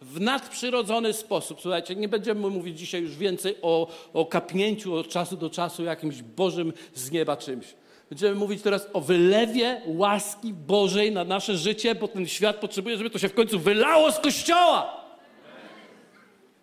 w 0.00 0.20
nadprzyrodzony 0.20 1.12
sposób. 1.12 1.60
Słuchajcie, 1.60 1.96
nie 1.96 2.08
będziemy 2.08 2.50
mówić 2.50 2.78
dzisiaj 2.78 3.02
już 3.02 3.16
więcej 3.16 3.56
o, 3.62 3.88
o 4.12 4.26
kapnięciu 4.26 4.94
od 4.94 5.08
czasu 5.08 5.36
do 5.36 5.50
czasu 5.50 5.84
jakimś 5.84 6.22
Bożym 6.22 6.72
z 6.94 7.10
nieba 7.10 7.36
czymś. 7.36 7.66
Będziemy 8.10 8.34
mówić 8.34 8.62
teraz 8.62 8.88
o 8.92 9.00
wylewie 9.00 9.82
łaski 9.86 10.52
Bożej 10.52 11.12
na 11.12 11.24
nasze 11.24 11.56
życie, 11.56 11.94
bo 11.94 12.08
ten 12.08 12.26
świat 12.26 12.56
potrzebuje, 12.56 12.96
żeby 12.96 13.10
to 13.10 13.18
się 13.18 13.28
w 13.28 13.34
końcu 13.34 13.58
wylało 13.58 14.12
z 14.12 14.18
kościoła. 14.18 15.04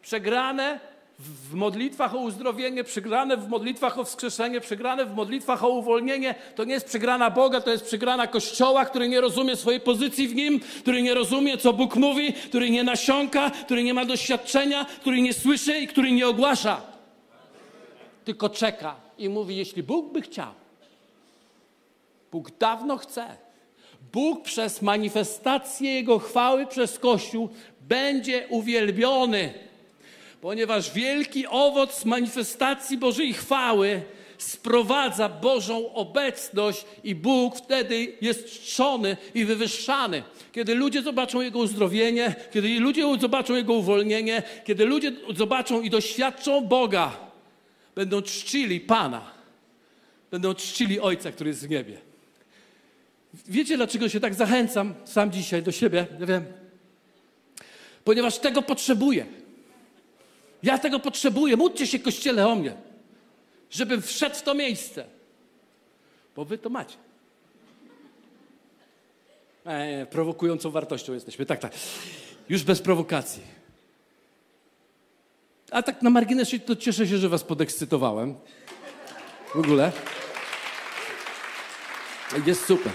Przegrane 0.01 0.79
w 1.19 1.53
modlitwach 1.53 2.15
o 2.15 2.17
uzdrowienie, 2.17 2.83
przegrane 2.83 3.37
w 3.37 3.49
modlitwach 3.49 3.99
o 3.99 4.03
wskrzeszenie, 4.03 4.61
przegrane 4.61 5.05
w 5.05 5.15
modlitwach 5.15 5.63
o 5.63 5.69
uwolnienie, 5.69 6.35
to 6.55 6.63
nie 6.63 6.73
jest 6.73 6.85
przegrana 6.85 7.29
Boga, 7.29 7.61
to 7.61 7.71
jest 7.71 7.85
przegrana 7.85 8.27
Kościoła, 8.27 8.85
który 8.85 9.07
nie 9.09 9.21
rozumie 9.21 9.55
swojej 9.55 9.79
pozycji 9.79 10.27
w 10.27 10.35
Nim, 10.35 10.59
który 10.59 11.01
nie 11.01 11.13
rozumie, 11.13 11.57
co 11.57 11.73
Bóg 11.73 11.95
mówi, 11.95 12.33
który 12.33 12.69
nie 12.69 12.83
nasiąka, 12.83 13.49
który 13.49 13.83
nie 13.83 13.93
ma 13.93 14.05
doświadczenia, 14.05 14.85
który 14.85 15.21
nie 15.21 15.33
słyszy 15.33 15.79
i 15.79 15.87
który 15.87 16.11
nie 16.11 16.27
ogłasza. 16.27 16.81
Tylko 18.25 18.49
czeka 18.49 18.95
i 19.17 19.29
mówi, 19.29 19.55
jeśli 19.55 19.83
Bóg 19.83 20.13
by 20.13 20.21
chciał, 20.21 20.53
Bóg 22.33 22.51
dawno 22.57 22.97
chce, 22.97 23.37
Bóg 24.13 24.43
przez 24.43 24.81
manifestację 24.81 25.93
Jego 25.93 26.19
chwały 26.19 26.67
przez 26.67 26.99
Kościół 26.99 27.49
będzie 27.81 28.47
uwielbiony 28.49 29.53
ponieważ 30.43 30.93
wielki 30.93 31.47
owoc 31.47 32.05
manifestacji 32.05 32.97
Bożej 32.97 33.33
chwały 33.33 34.01
sprowadza 34.37 35.29
Bożą 35.29 35.93
obecność 35.93 36.85
i 37.03 37.15
Bóg 37.15 37.57
wtedy 37.57 38.17
jest 38.21 38.45
czczony 38.45 39.17
i 39.33 39.45
wywyższany. 39.45 40.23
Kiedy 40.51 40.75
ludzie 40.75 41.01
zobaczą 41.01 41.41
Jego 41.41 41.59
uzdrowienie, 41.59 42.35
kiedy 42.53 42.79
ludzie 42.79 43.17
zobaczą 43.19 43.55
Jego 43.55 43.73
uwolnienie, 43.73 44.43
kiedy 44.65 44.85
ludzie 44.85 45.11
zobaczą 45.35 45.81
i 45.81 45.89
doświadczą 45.89 46.61
Boga, 46.61 47.17
będą 47.95 48.21
czcili 48.21 48.79
Pana, 48.79 49.31
będą 50.31 50.53
czcili 50.53 50.99
Ojca, 50.99 51.31
który 51.31 51.49
jest 51.49 51.67
w 51.67 51.69
niebie. 51.69 52.12
Wiecie, 53.33 53.77
dlaczego 53.77 54.09
się 54.09 54.19
tak 54.19 54.33
zachęcam 54.33 54.93
sam 55.05 55.31
dzisiaj 55.31 55.63
do 55.63 55.71
siebie? 55.71 56.07
Ja 56.19 56.25
wiem. 56.25 56.45
Ponieważ 58.03 58.39
tego 58.39 58.61
potrzebuję. 58.61 59.25
Ja 60.63 60.77
tego 60.77 60.99
potrzebuję. 60.99 61.57
Módlcie 61.57 61.87
się, 61.87 61.99
Kościele, 61.99 62.47
o 62.47 62.55
mnie, 62.55 62.73
żebym 63.69 64.01
wszedł 64.01 64.35
w 64.35 64.41
to 64.41 64.53
miejsce. 64.53 65.05
Bo 66.35 66.45
wy 66.45 66.57
to 66.57 66.69
macie. 66.69 66.95
E, 69.65 70.05
prowokującą 70.05 70.71
wartością 70.71 71.13
jesteśmy. 71.13 71.45
Tak, 71.45 71.59
tak. 71.59 71.73
Już 72.49 72.63
bez 72.63 72.81
prowokacji. 72.81 73.41
A 75.71 75.83
tak 75.83 76.01
na 76.01 76.09
marginesie 76.09 76.59
to 76.59 76.75
cieszę 76.75 77.07
się, 77.07 77.17
że 77.17 77.29
was 77.29 77.43
podekscytowałem. 77.43 78.35
W 79.53 79.59
ogóle. 79.59 79.91
Jest 82.45 82.65
super. 82.65 82.91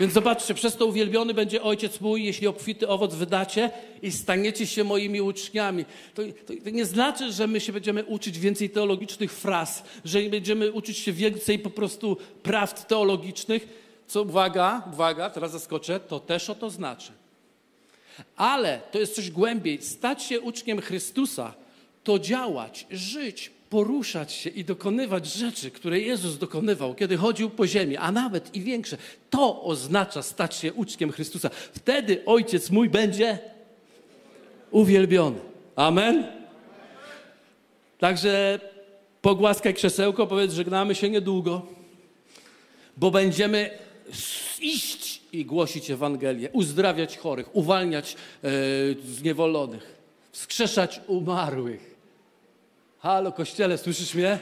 Więc 0.00 0.12
zobaczcie, 0.12 0.54
przez 0.54 0.76
to 0.76 0.86
uwielbiony 0.86 1.34
będzie 1.34 1.62
Ojciec 1.62 2.00
mój, 2.00 2.24
jeśli 2.24 2.46
obfity 2.46 2.88
owoc 2.88 3.14
wydacie 3.14 3.70
i 4.02 4.12
staniecie 4.12 4.66
się 4.66 4.84
moimi 4.84 5.20
uczniami. 5.20 5.84
To, 6.14 6.22
to, 6.46 6.52
to, 6.64 6.70
nie 6.70 6.84
znaczy, 6.84 7.32
że 7.32 7.46
my 7.46 7.60
się 7.60 7.72
będziemy 7.72 8.04
uczyć 8.04 8.38
więcej 8.38 8.70
teologicznych 8.70 9.32
fraz, 9.32 9.84
że 10.04 10.22
będziemy 10.22 10.72
uczyć 10.72 10.98
się 10.98 11.12
więcej 11.12 11.58
po 11.58 11.70
prostu 11.70 12.16
prawd 12.42 12.88
teologicznych, 12.88 13.68
co 14.06 14.22
uwaga, 14.22 14.82
uwaga, 14.92 15.30
teraz 15.30 15.52
zaskoczę, 15.52 16.00
to 16.00 16.20
też 16.20 16.50
o 16.50 16.54
to 16.54 16.70
znaczy. 16.70 17.12
Ale 18.36 18.80
to 18.90 18.98
jest 18.98 19.14
coś 19.14 19.30
głębiej. 19.30 19.82
Stać 19.82 20.22
się 20.22 20.40
uczniem 20.40 20.80
Chrystusa 20.80 21.54
to 22.04 22.18
działać, 22.18 22.86
żyć, 22.90 23.50
poruszać 23.70 24.32
się 24.32 24.50
i 24.50 24.64
dokonywać 24.64 25.26
rzeczy, 25.26 25.70
które 25.70 26.00
Jezus 26.00 26.38
dokonywał, 26.38 26.94
kiedy 26.94 27.16
chodził 27.16 27.50
po 27.50 27.66
ziemi, 27.66 27.96
a 27.96 28.12
nawet 28.12 28.54
i 28.54 28.60
większe. 28.60 28.96
To 29.30 29.62
oznacza 29.62 30.22
stać 30.22 30.54
się 30.56 30.72
uczniem 30.72 31.12
Chrystusa. 31.12 31.50
Wtedy 31.72 32.24
Ojciec 32.26 32.70
mój 32.70 32.88
będzie 32.88 33.38
uwielbiony. 34.70 35.38
Amen? 35.76 36.26
Także 37.98 38.60
pogłaskaj 39.22 39.74
krzesełko, 39.74 40.26
powiedz, 40.26 40.52
żegnamy 40.52 40.94
się 40.94 41.10
niedługo. 41.10 41.66
bo 42.96 43.10
będziemy 43.10 43.70
iść 44.60 45.22
i 45.32 45.44
głosić 45.44 45.90
Ewangelię, 45.90 46.50
uzdrawiać 46.52 47.18
chorych, 47.18 47.56
uwalniać 47.56 48.16
e, 48.44 48.48
zniewolonych, 49.04 49.94
wskrzeszać 50.32 51.00
umarłych. 51.06 51.89
Halo, 53.02 53.32
kościele, 53.32 53.78
słyszysz 53.78 54.14
mnie? 54.14 54.38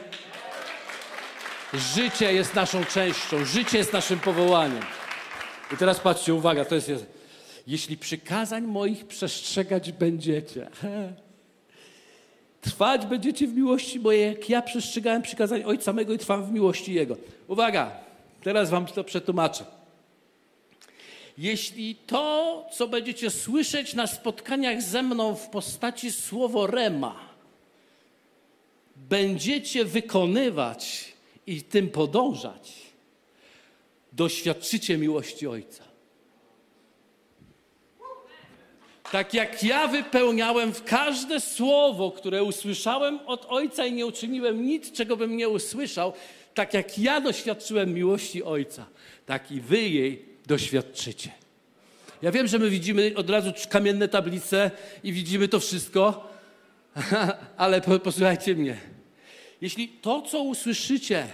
Życie 1.74 2.32
jest 2.32 2.54
naszą 2.54 2.84
częścią, 2.84 3.44
życie 3.44 3.78
jest 3.78 3.92
naszym 3.92 4.18
powołaniem. 4.18 4.82
I 5.74 5.76
teraz 5.76 6.00
patrzcie, 6.00 6.34
uwaga, 6.34 6.64
to 6.64 6.74
jest. 6.74 7.06
Jeśli 7.66 7.96
przykazań 7.96 8.62
moich 8.62 9.06
przestrzegać 9.06 9.92
będziecie, 9.92 10.68
trwać 12.60 13.06
będziecie 13.06 13.46
w 13.46 13.54
miłości 13.54 14.00
mojej, 14.00 14.32
jak 14.32 14.50
ja 14.50 14.62
przestrzegałem 14.62 15.22
przykazań 15.22 15.62
Ojca 15.64 15.92
mego 15.92 16.12
i 16.12 16.18
trwam 16.18 16.44
w 16.44 16.52
miłości 16.52 16.94
Jego. 16.94 17.16
Uwaga, 17.48 17.90
teraz 18.42 18.70
wam 18.70 18.86
to 18.86 19.04
przetłumaczę. 19.04 19.64
Jeśli 21.38 21.94
to, 21.94 22.66
co 22.72 22.88
będziecie 22.88 23.30
słyszeć 23.30 23.94
na 23.94 24.06
spotkaniach 24.06 24.82
ze 24.82 25.02
mną 25.02 25.34
w 25.34 25.48
postaci 25.48 26.12
słowo 26.12 26.66
rema, 26.66 27.27
będziecie 29.08 29.84
wykonywać 29.84 31.12
i 31.46 31.62
tym 31.62 31.88
podążać, 31.88 32.72
doświadczycie 34.12 34.98
miłości 34.98 35.46
Ojca. 35.46 35.84
Tak 39.12 39.34
jak 39.34 39.62
ja 39.62 39.88
wypełniałem 39.88 40.72
w 40.72 40.84
każde 40.84 41.40
słowo, 41.40 42.10
które 42.10 42.42
usłyszałem 42.44 43.18
od 43.26 43.46
Ojca 43.48 43.86
i 43.86 43.92
nie 43.92 44.06
uczyniłem 44.06 44.66
nic, 44.66 44.92
czego 44.92 45.16
bym 45.16 45.36
nie 45.36 45.48
usłyszał, 45.48 46.12
tak 46.54 46.74
jak 46.74 46.98
ja 46.98 47.20
doświadczyłem 47.20 47.94
miłości 47.94 48.42
Ojca, 48.42 48.86
tak 49.26 49.52
i 49.52 49.60
wy 49.60 49.80
jej 49.80 50.24
doświadczycie. 50.46 51.30
Ja 52.22 52.32
wiem, 52.32 52.46
że 52.46 52.58
my 52.58 52.70
widzimy 52.70 53.12
od 53.16 53.30
razu 53.30 53.52
kamienne 53.68 54.08
tablice 54.08 54.70
i 55.04 55.12
widzimy 55.12 55.48
to 55.48 55.60
wszystko, 55.60 56.30
ale 57.56 57.80
posłuchajcie 57.80 58.54
mnie. 58.54 58.97
Jeśli 59.60 59.88
to, 59.88 60.22
co 60.22 60.42
usłyszycie, 60.42 61.26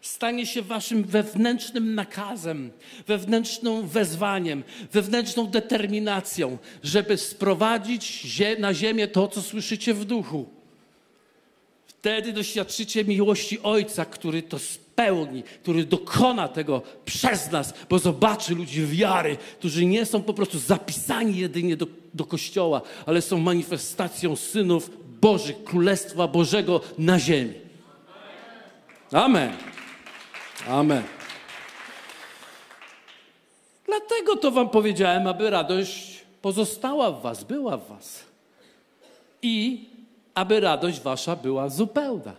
stanie 0.00 0.46
się 0.46 0.62
waszym 0.62 1.04
wewnętrznym 1.04 1.94
nakazem, 1.94 2.70
wewnętrznym 3.06 3.88
wezwaniem, 3.88 4.64
wewnętrzną 4.92 5.46
determinacją, 5.46 6.58
żeby 6.82 7.16
sprowadzić 7.16 8.38
na 8.58 8.74
ziemię 8.74 9.08
to, 9.08 9.28
co 9.28 9.42
słyszycie 9.42 9.94
w 9.94 10.04
duchu. 10.04 10.48
Wtedy 11.86 12.32
doświadczycie 12.32 13.04
miłości 13.04 13.62
Ojca, 13.62 14.04
który 14.04 14.42
to 14.42 14.58
spełni, 14.58 15.42
który 15.42 15.84
dokona 15.84 16.48
tego 16.48 16.82
przez 17.04 17.50
nas, 17.50 17.74
bo 17.88 17.98
zobaczy 17.98 18.54
ludzi 18.54 18.86
wiary, 18.86 19.36
którzy 19.58 19.86
nie 19.86 20.06
są 20.06 20.22
po 20.22 20.34
prostu 20.34 20.58
zapisani 20.58 21.36
jedynie 21.36 21.76
do, 21.76 21.86
do 22.14 22.24
Kościoła, 22.24 22.82
ale 23.06 23.22
są 23.22 23.38
manifestacją 23.38 24.36
synów 24.36 24.90
Bożych, 25.20 25.64
Królestwa 25.64 26.28
Bożego 26.28 26.80
na 26.98 27.18
ziemi. 27.18 27.54
Amen. 29.12 29.52
Amen. 30.68 31.02
Dlatego 33.86 34.36
to 34.36 34.50
wam 34.50 34.68
powiedziałem, 34.68 35.26
aby 35.26 35.50
radość 35.50 36.24
pozostała 36.42 37.10
w 37.10 37.22
was, 37.22 37.44
była 37.44 37.76
w 37.76 37.88
was. 37.88 38.24
I 39.42 39.84
aby 40.34 40.60
radość 40.60 41.00
wasza 41.00 41.36
była 41.36 41.68
zupełna. 41.68 42.34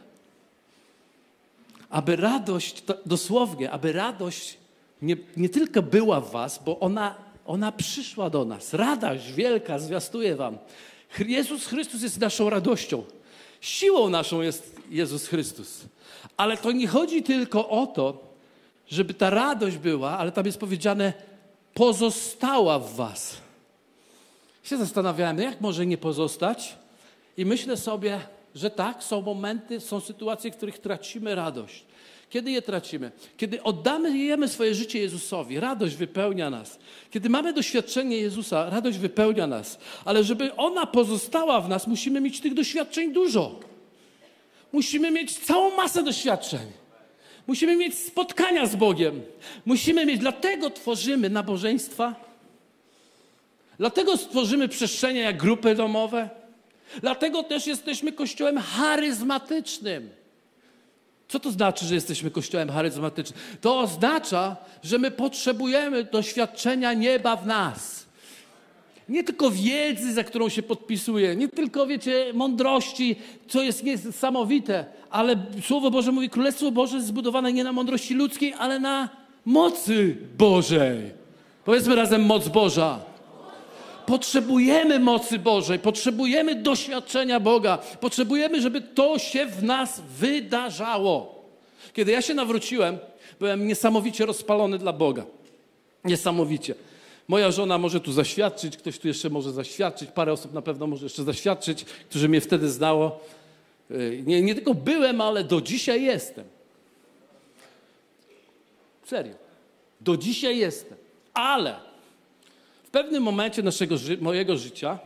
Aby 1.89 2.15
radość, 2.15 2.83
dosłownie, 3.05 3.71
aby 3.71 3.93
radość 3.93 4.57
nie, 5.01 5.17
nie 5.37 5.49
tylko 5.49 5.81
była 5.81 6.21
w 6.21 6.31
was, 6.31 6.61
bo 6.65 6.79
ona, 6.79 7.15
ona 7.45 7.71
przyszła 7.71 8.29
do 8.29 8.45
nas. 8.45 8.73
Radość 8.73 9.31
wielka 9.31 9.79
zwiastuje 9.79 10.35
wam. 10.35 10.57
Jezus 11.19 11.65
Chrystus 11.65 12.01
jest 12.01 12.19
naszą 12.19 12.49
radością. 12.49 13.03
Siłą 13.61 14.09
naszą 14.09 14.41
jest 14.41 14.75
Jezus 14.89 15.27
Chrystus. 15.27 15.81
Ale 16.37 16.57
to 16.57 16.71
nie 16.71 16.87
chodzi 16.87 17.23
tylko 17.23 17.69
o 17.69 17.87
to, 17.87 18.23
żeby 18.87 19.13
ta 19.13 19.29
radość 19.29 19.77
była, 19.77 20.17
ale 20.17 20.31
tam 20.31 20.45
jest 20.45 20.59
powiedziane, 20.59 21.13
pozostała 21.73 22.79
w 22.79 22.95
was. 22.95 23.37
Się 24.63 24.77
zastanawiałem, 24.77 25.39
jak 25.39 25.61
może 25.61 25.85
nie 25.85 25.97
pozostać? 25.97 26.75
I 27.37 27.45
myślę 27.45 27.77
sobie, 27.77 28.19
że 28.55 28.69
tak, 28.69 29.03
są 29.03 29.21
momenty, 29.21 29.79
są 29.79 29.99
sytuacje, 29.99 30.51
w 30.51 30.55
których 30.57 30.79
tracimy 30.79 31.35
radość. 31.35 31.85
Kiedy 32.29 32.51
je 32.51 32.61
tracimy? 32.61 33.11
Kiedy 33.37 33.63
oddamy, 33.63 34.47
swoje 34.47 34.75
życie 34.75 34.99
Jezusowi, 34.99 35.59
radość 35.59 35.95
wypełnia 35.95 36.49
nas. 36.49 36.79
Kiedy 37.11 37.29
mamy 37.29 37.53
doświadczenie 37.53 38.17
Jezusa, 38.17 38.69
radość 38.69 38.97
wypełnia 38.97 39.47
nas. 39.47 39.79
Ale 40.05 40.23
żeby 40.23 40.55
ona 40.55 40.85
pozostała 40.85 41.61
w 41.61 41.69
nas, 41.69 41.87
musimy 41.87 42.21
mieć 42.21 42.39
tych 42.39 42.53
doświadczeń 42.53 43.13
dużo. 43.13 43.59
Musimy 44.73 45.11
mieć 45.11 45.39
całą 45.39 45.75
masę 45.75 46.03
doświadczeń. 46.03 46.71
Musimy 47.47 47.75
mieć 47.75 47.97
spotkania 47.97 48.65
z 48.65 48.75
Bogiem. 48.75 49.21
Musimy 49.65 50.05
mieć, 50.05 50.19
dlatego 50.19 50.69
tworzymy 50.69 51.29
nabożeństwa. 51.29 52.15
Dlatego 53.77 54.17
stworzymy 54.17 54.67
przestrzenie 54.67 55.19
jak 55.19 55.37
grupy 55.37 55.75
domowe. 55.75 56.29
Dlatego 57.01 57.43
też 57.43 57.67
jesteśmy 57.67 58.11
kościołem 58.11 58.57
charyzmatycznym. 58.57 60.09
Co 61.27 61.39
to 61.39 61.51
znaczy, 61.51 61.85
że 61.85 61.95
jesteśmy 61.95 62.31
kościołem 62.31 62.69
charyzmatycznym? 62.69 63.39
To 63.61 63.79
oznacza, 63.79 64.55
że 64.83 64.97
my 64.97 65.11
potrzebujemy 65.11 66.03
doświadczenia 66.03 66.93
nieba 66.93 67.35
w 67.35 67.47
nas. 67.47 68.05
Nie 69.09 69.23
tylko 69.23 69.51
wiedzy, 69.51 70.13
za 70.13 70.23
którą 70.23 70.49
się 70.49 70.63
podpisuje, 70.63 71.35
nie 71.35 71.47
tylko, 71.47 71.87
wiecie, 71.87 72.25
mądrości, 72.33 73.15
co 73.47 73.63
jest 73.63 73.83
niesamowite, 73.83 74.85
ale 75.09 75.35
Słowo 75.63 75.91
Boże 75.91 76.11
mówi, 76.11 76.29
Królestwo 76.29 76.71
Boże 76.71 76.95
jest 76.95 77.07
zbudowane 77.07 77.53
nie 77.53 77.63
na 77.63 77.71
mądrości 77.71 78.13
ludzkiej, 78.13 78.53
ale 78.53 78.79
na 78.79 79.09
mocy 79.45 80.17
Bożej. 80.37 81.11
Powiedzmy 81.65 81.95
razem 81.95 82.25
moc 82.25 82.47
Boża. 82.47 82.99
Potrzebujemy 84.07 84.99
mocy 84.99 85.39
Bożej, 85.39 85.79
potrzebujemy 85.79 86.55
doświadczenia 86.55 87.39
Boga, 87.39 87.77
potrzebujemy, 87.77 88.61
żeby 88.61 88.81
to 88.81 89.19
się 89.19 89.45
w 89.45 89.63
nas 89.63 90.01
wydarzało. 90.19 91.45
Kiedy 91.93 92.11
ja 92.11 92.21
się 92.21 92.33
nawróciłem, 92.33 92.97
byłem 93.39 93.67
niesamowicie 93.67 94.25
rozpalony 94.25 94.77
dla 94.77 94.93
Boga. 94.93 95.25
Niesamowicie. 96.03 96.75
Moja 97.27 97.51
żona 97.51 97.77
może 97.77 97.99
tu 97.99 98.11
zaświadczyć, 98.11 98.77
ktoś 98.77 98.99
tu 98.99 99.07
jeszcze 99.07 99.29
może 99.29 99.51
zaświadczyć, 99.51 100.09
parę 100.11 100.33
osób 100.33 100.53
na 100.53 100.61
pewno 100.61 100.87
może 100.87 101.05
jeszcze 101.05 101.23
zaświadczyć, 101.23 101.85
którzy 102.09 102.29
mnie 102.29 102.41
wtedy 102.41 102.69
znało. 102.69 103.19
Y, 103.91 104.23
nie, 104.25 104.41
nie 104.41 104.55
tylko 104.55 104.73
byłem, 104.73 105.21
ale 105.21 105.43
do 105.43 105.61
dzisiaj 105.61 106.03
jestem. 106.03 106.45
Serio. 109.05 109.35
Do 110.01 110.17
dzisiaj 110.17 110.57
jestem. 110.57 110.97
Ale 111.33 111.86
w 112.87 112.89
pewnym 112.89 113.23
momencie 113.23 113.63
naszego, 113.63 113.95
mojego 114.21 114.57
życia 114.57 114.99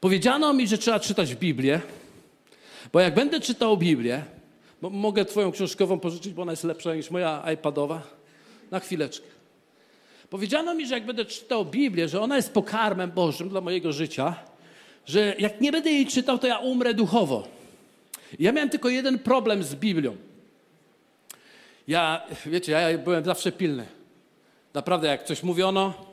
powiedziano 0.00 0.52
mi, 0.52 0.68
że 0.68 0.78
trzeba 0.78 1.00
czytać 1.00 1.34
Biblię, 1.34 1.80
bo 2.92 3.00
jak 3.00 3.14
będę 3.14 3.40
czytał 3.40 3.76
Biblię, 3.76 4.24
mogę 4.80 5.24
Twoją 5.24 5.52
książkową 5.52 6.00
pożyczyć, 6.00 6.32
bo 6.32 6.42
ona 6.42 6.52
jest 6.52 6.64
lepsza 6.64 6.94
niż 6.94 7.10
moja 7.10 7.52
iPadowa, 7.54 8.02
na 8.70 8.80
chwileczkę. 8.80 9.26
Powiedziano 10.30 10.74
mi, 10.74 10.86
że 10.86 10.94
jak 10.94 11.06
będę 11.06 11.24
czytał 11.24 11.64
Biblię, 11.64 12.08
że 12.08 12.20
ona 12.20 12.36
jest 12.36 12.52
pokarmem 12.52 13.10
Bożym 13.10 13.48
dla 13.48 13.60
mojego 13.60 13.92
życia, 13.92 14.36
że 15.06 15.34
jak 15.38 15.60
nie 15.60 15.72
będę 15.72 15.90
jej 15.90 16.06
czytał, 16.06 16.38
to 16.38 16.46
ja 16.46 16.58
umrę 16.58 16.94
duchowo. 16.94 17.48
ja 18.38 18.52
miałem 18.52 18.70
tylko 18.70 18.88
jeden 18.88 19.18
problem 19.18 19.62
z 19.62 19.74
Biblią. 19.74 20.16
Ja, 21.88 22.22
wiecie, 22.46 22.72
ja 22.72 22.98
byłem 22.98 23.24
zawsze 23.24 23.52
pilny. 23.52 23.86
Naprawdę, 24.74 25.08
jak 25.08 25.24
coś 25.24 25.42
mówiono, 25.42 26.03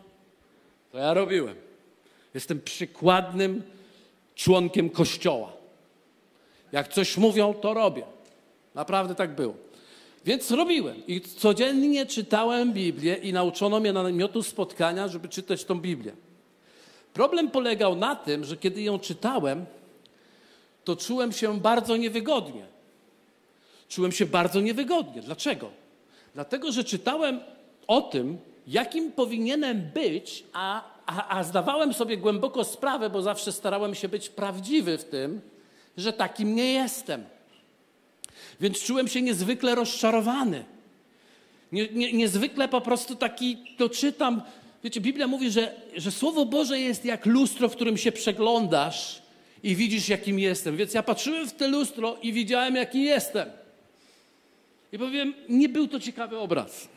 to 0.91 0.97
ja 0.97 1.13
robiłem. 1.13 1.55
Jestem 2.33 2.61
przykładnym 2.61 3.63
członkiem 4.35 4.89
Kościoła. 4.89 5.53
Jak 6.71 6.87
coś 6.87 7.17
mówią, 7.17 7.53
to 7.53 7.73
robię. 7.73 8.03
Naprawdę 8.75 9.15
tak 9.15 9.35
było. 9.35 9.53
Więc 10.25 10.51
robiłem 10.51 11.07
i 11.07 11.21
codziennie 11.21 12.05
czytałem 12.05 12.73
Biblię 12.73 13.15
i 13.15 13.33
nauczono 13.33 13.79
mnie 13.79 13.93
na 13.93 14.03
namiotu 14.03 14.43
spotkania, 14.43 15.07
żeby 15.07 15.29
czytać 15.29 15.65
tą 15.65 15.79
Biblię. 15.79 16.11
Problem 17.13 17.51
polegał 17.51 17.95
na 17.95 18.15
tym, 18.15 18.43
że 18.43 18.57
kiedy 18.57 18.81
ją 18.81 18.99
czytałem, 18.99 19.65
to 20.83 20.95
czułem 20.95 21.31
się 21.31 21.59
bardzo 21.59 21.97
niewygodnie. 21.97 22.65
Czułem 23.89 24.11
się 24.11 24.25
bardzo 24.25 24.61
niewygodnie. 24.61 25.21
Dlaczego? 25.21 25.69
Dlatego, 26.33 26.71
że 26.71 26.83
czytałem 26.83 27.39
o 27.87 28.01
tym, 28.01 28.37
jakim 28.71 29.11
powinienem 29.11 29.81
być, 29.93 30.43
a, 30.53 30.83
a, 31.05 31.37
a 31.37 31.43
zdawałem 31.43 31.93
sobie 31.93 32.17
głęboko 32.17 32.63
sprawę, 32.63 33.09
bo 33.09 33.21
zawsze 33.21 33.51
starałem 33.51 33.95
się 33.95 34.09
być 34.09 34.29
prawdziwy 34.29 34.97
w 34.97 35.03
tym, 35.03 35.41
że 35.97 36.13
takim 36.13 36.55
nie 36.55 36.73
jestem. 36.73 37.23
Więc 38.61 38.83
czułem 38.83 39.07
się 39.07 39.21
niezwykle 39.21 39.75
rozczarowany. 39.75 40.65
Nie, 41.71 41.87
nie, 41.87 42.13
niezwykle 42.13 42.67
po 42.67 42.81
prostu 42.81 43.15
taki, 43.15 43.57
to 43.77 43.89
czytam. 43.89 44.41
Wiecie, 44.83 45.01
Biblia 45.01 45.27
mówi, 45.27 45.51
że, 45.51 45.73
że 45.95 46.11
Słowo 46.11 46.45
Boże 46.45 46.79
jest 46.79 47.05
jak 47.05 47.25
lustro, 47.25 47.69
w 47.69 47.75
którym 47.75 47.97
się 47.97 48.11
przeglądasz 48.11 49.21
i 49.63 49.75
widzisz, 49.75 50.09
jakim 50.09 50.39
jestem. 50.39 50.77
Więc 50.77 50.93
ja 50.93 51.03
patrzyłem 51.03 51.47
w 51.47 51.53
te 51.53 51.67
lustro 51.67 52.17
i 52.21 52.33
widziałem, 52.33 52.75
jaki 52.75 53.03
jestem. 53.03 53.49
I 54.91 54.97
powiem, 54.97 55.33
nie 55.49 55.69
był 55.69 55.87
to 55.87 55.99
ciekawy 55.99 56.39
obraz. 56.39 56.87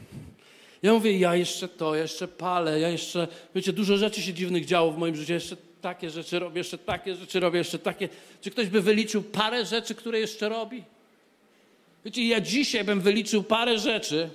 Ja 0.84 0.92
mówię, 0.92 1.18
ja 1.18 1.36
jeszcze 1.36 1.68
to, 1.68 1.94
jeszcze 1.94 2.28
palę, 2.28 2.80
ja 2.80 2.88
jeszcze, 2.88 3.28
wiecie, 3.54 3.72
dużo 3.72 3.96
rzeczy 3.96 4.22
się 4.22 4.34
dziwnych 4.34 4.64
działo 4.64 4.92
w 4.92 4.98
moim 4.98 5.16
życiu, 5.16 5.32
jeszcze 5.32 5.56
takie 5.80 6.10
rzeczy 6.10 6.38
robię, 6.38 6.58
jeszcze 6.58 6.78
takie 6.78 7.14
rzeczy 7.14 7.40
robię, 7.40 7.58
jeszcze 7.58 7.78
takie. 7.78 8.08
Czy 8.40 8.50
ktoś 8.50 8.66
by 8.66 8.80
wyliczył 8.80 9.22
parę 9.22 9.64
rzeczy, 9.66 9.94
które 9.94 10.20
jeszcze 10.20 10.48
robi? 10.48 10.84
Wiecie, 12.04 12.28
ja 12.28 12.40
dzisiaj 12.40 12.84
bym 12.84 13.00
wyliczył 13.00 13.42
parę 13.42 13.78
rzeczy, 13.78 14.30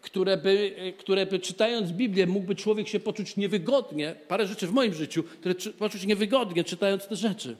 które 0.00 0.36
by, 0.36 0.74
które 0.98 1.26
by 1.26 1.38
czytając 1.38 1.92
Biblię 1.92 2.26
mógłby 2.26 2.54
człowiek 2.54 2.88
się 2.88 3.00
poczuć 3.00 3.36
niewygodnie, 3.36 4.14
parę 4.28 4.46
rzeczy 4.46 4.66
w 4.66 4.72
moim 4.72 4.94
życiu, 4.94 5.22
które 5.22 5.54
poczuć 5.54 6.06
niewygodnie 6.06 6.64
czytając 6.64 7.06
te 7.06 7.16
rzeczy. 7.16 7.56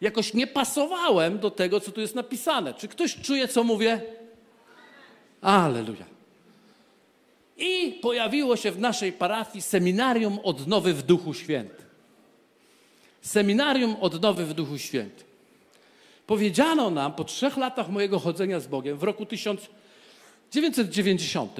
Jakoś 0.00 0.34
nie 0.34 0.46
pasowałem 0.46 1.38
do 1.38 1.50
tego, 1.50 1.80
co 1.80 1.92
tu 1.92 2.00
jest 2.00 2.14
napisane. 2.14 2.74
Czy 2.74 2.88
ktoś 2.88 3.16
czuje, 3.16 3.48
co 3.48 3.64
mówię? 3.64 4.00
Aleluja. 5.40 6.11
I 7.62 7.92
pojawiło 7.92 8.56
się 8.56 8.70
w 8.70 8.78
naszej 8.78 9.12
parafii 9.12 9.62
seminarium 9.62 10.38
odnowy 10.42 10.94
w 10.94 11.02
Duchu 11.02 11.34
Świętym. 11.34 11.86
Seminarium 13.20 13.96
odnowy 14.00 14.46
w 14.46 14.54
Duchu 14.54 14.78
Świętym. 14.78 15.26
Powiedziano 16.26 16.90
nam 16.90 17.12
po 17.12 17.24
trzech 17.24 17.56
latach 17.56 17.88
mojego 17.88 18.18
chodzenia 18.18 18.60
z 18.60 18.66
Bogiem 18.66 18.98
w 18.98 19.02
roku 19.02 19.26
1990, 19.26 21.56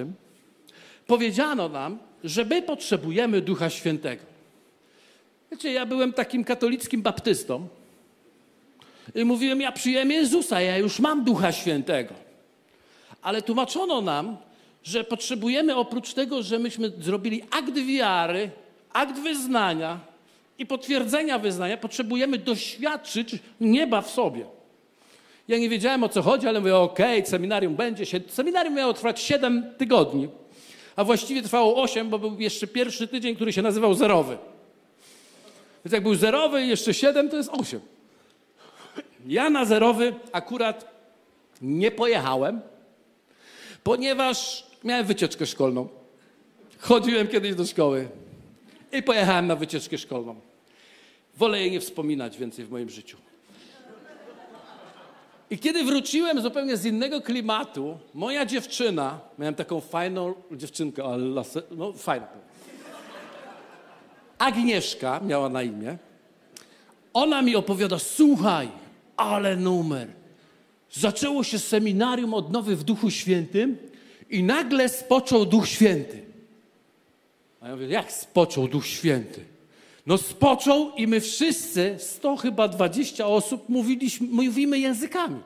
powiedziano 1.07 1.69
nam, 1.69 1.99
że 2.25 2.45
my 2.45 2.63
potrzebujemy 2.63 3.41
Ducha 3.41 3.71
Świętego. 3.71 4.23
Wiecie, 5.51 5.73
ja 5.73 5.87
byłem 5.87 6.13
takim 6.13 6.45
katolickim 6.45 7.03
baptystą 7.03 7.69
i 9.15 9.25
mówiłem, 9.25 9.61
ja 9.61 9.73
przyjmę 9.73 10.15
Jezusa, 10.15 10.61
ja 10.61 10.79
już 10.79 11.01
mam 11.01 11.25
Ducha 11.25 11.53
Świętego. 11.53 12.15
Ale 13.23 13.43
tłumaczono 13.43 14.01
nam, 14.01 14.37
że 14.85 15.05
potrzebujemy 15.05 15.77
oprócz 15.77 16.15
tego, 16.15 16.43
że 16.43 16.59
myśmy 16.59 16.93
zrobili 16.99 17.43
akt 17.51 17.75
wiary, 17.75 18.51
akt 18.93 19.19
wyznania 19.19 20.01
i 20.59 20.67
potwierdzenia 20.67 21.39
wyznania, 21.39 21.77
potrzebujemy 21.77 22.39
doświadczyć 22.39 23.35
nieba 23.61 24.03
w 24.03 24.11
sobie. 24.11 24.47
Ja 25.49 25.59
nie 25.59 25.69
wiedziałem 25.69 26.05
o 26.05 26.09
co 26.09 26.23
chodzi, 26.23 26.49
ale 26.49 26.61
mówię, 26.61 26.77
okej, 26.77 27.19
okay, 27.19 27.31
seminarium 27.31 27.75
będzie. 27.75 28.05
Seminarium 28.29 28.75
miało 28.75 28.93
trwać 28.93 29.21
7 29.21 29.75
tygodni, 29.79 30.29
a 30.97 31.05
właściwie 31.05 31.43
trwało 31.43 31.83
8, 31.83 32.11
bo 32.11 32.19
był 32.19 32.41
jeszcze 32.41 32.67
pierwszy 32.67 33.09
tydzień, 33.09 33.35
który 33.35 33.53
się 33.53 33.63
nazywał 33.63 33.95
zerowy. 33.95 34.39
Więc 35.85 35.93
jak 35.93 36.03
był 36.03 36.15
zerowy 36.15 36.63
i 36.63 36.69
jeszcze 36.69 36.95
7, 36.95 37.29
to 37.29 37.37
jest 37.37 37.51
8. 37.53 37.81
Ja 39.27 39.51
na 39.51 39.65
zerowy 39.65 40.15
akurat 40.33 40.93
nie 41.63 41.91
pojechałem, 41.91 42.61
ponieważ 43.85 44.67
miałem 44.85 45.07
wycieczkę 45.07 45.47
szkolną. 45.47 45.89
Chodziłem 46.79 47.29
kiedyś 47.29 47.55
do 47.55 47.67
szkoły 47.67 48.09
i 48.93 49.03
pojechałem 49.03 49.47
na 49.47 49.57
wycieczkę 49.57 49.99
szkolną. 49.99 50.41
Wolę 51.37 51.61
jej 51.61 51.71
nie 51.71 51.81
wspominać 51.81 52.39
więcej 52.39 52.65
w 52.65 52.71
moim 52.71 52.91
życiu. 52.91 53.17
I 55.51 55.59
kiedy 55.59 55.85
wróciłem 55.85 56.43
zupełnie 56.43 56.77
z 56.77 56.85
innego 56.85 57.21
klimatu, 57.21 57.99
moja 58.15 58.47
dziewczyna, 58.47 59.21
miałem 59.39 59.55
taką 59.55 59.81
fajną 59.81 60.35
dziewczynkę, 60.53 61.03
no 61.71 61.93
fajną. 61.93 62.27
Agnieszka 64.39 65.21
miała 65.21 65.49
na 65.49 65.63
imię. 65.63 65.99
Ona 67.13 67.43
mi 67.43 67.57
opowiada, 67.57 67.99
słuchaj, 67.99 68.69
ale 69.17 69.57
numer. 69.57 70.09
Zaczęło 70.93 71.45
się 71.45 71.59
seminarium 71.59 72.35
odnowy 72.35 72.77
w 72.77 72.85
Duchu 72.85 73.11
Świętym 73.11 73.77
i 74.33 74.43
nagle 74.43 74.89
spoczął 74.89 75.47
Duch 75.47 75.69
Święty. 75.69 76.23
A 77.61 77.69
ja 77.69 77.75
mówię, 77.75 77.87
jak 77.87 78.13
spoczął 78.13 78.69
Duch 78.69 78.87
Święty? 78.87 79.45
No 80.07 80.19
spoczął 80.19 80.93
i 80.97 81.07
my 81.07 81.21
wszyscy, 81.21 81.97
sto 81.99 82.37
chyba 82.37 82.69
dwadzieścia 82.69 83.27
osób, 83.27 83.69
mówiliśmy, 83.69 84.27
mówimy 84.31 84.79
językami. 84.79 85.41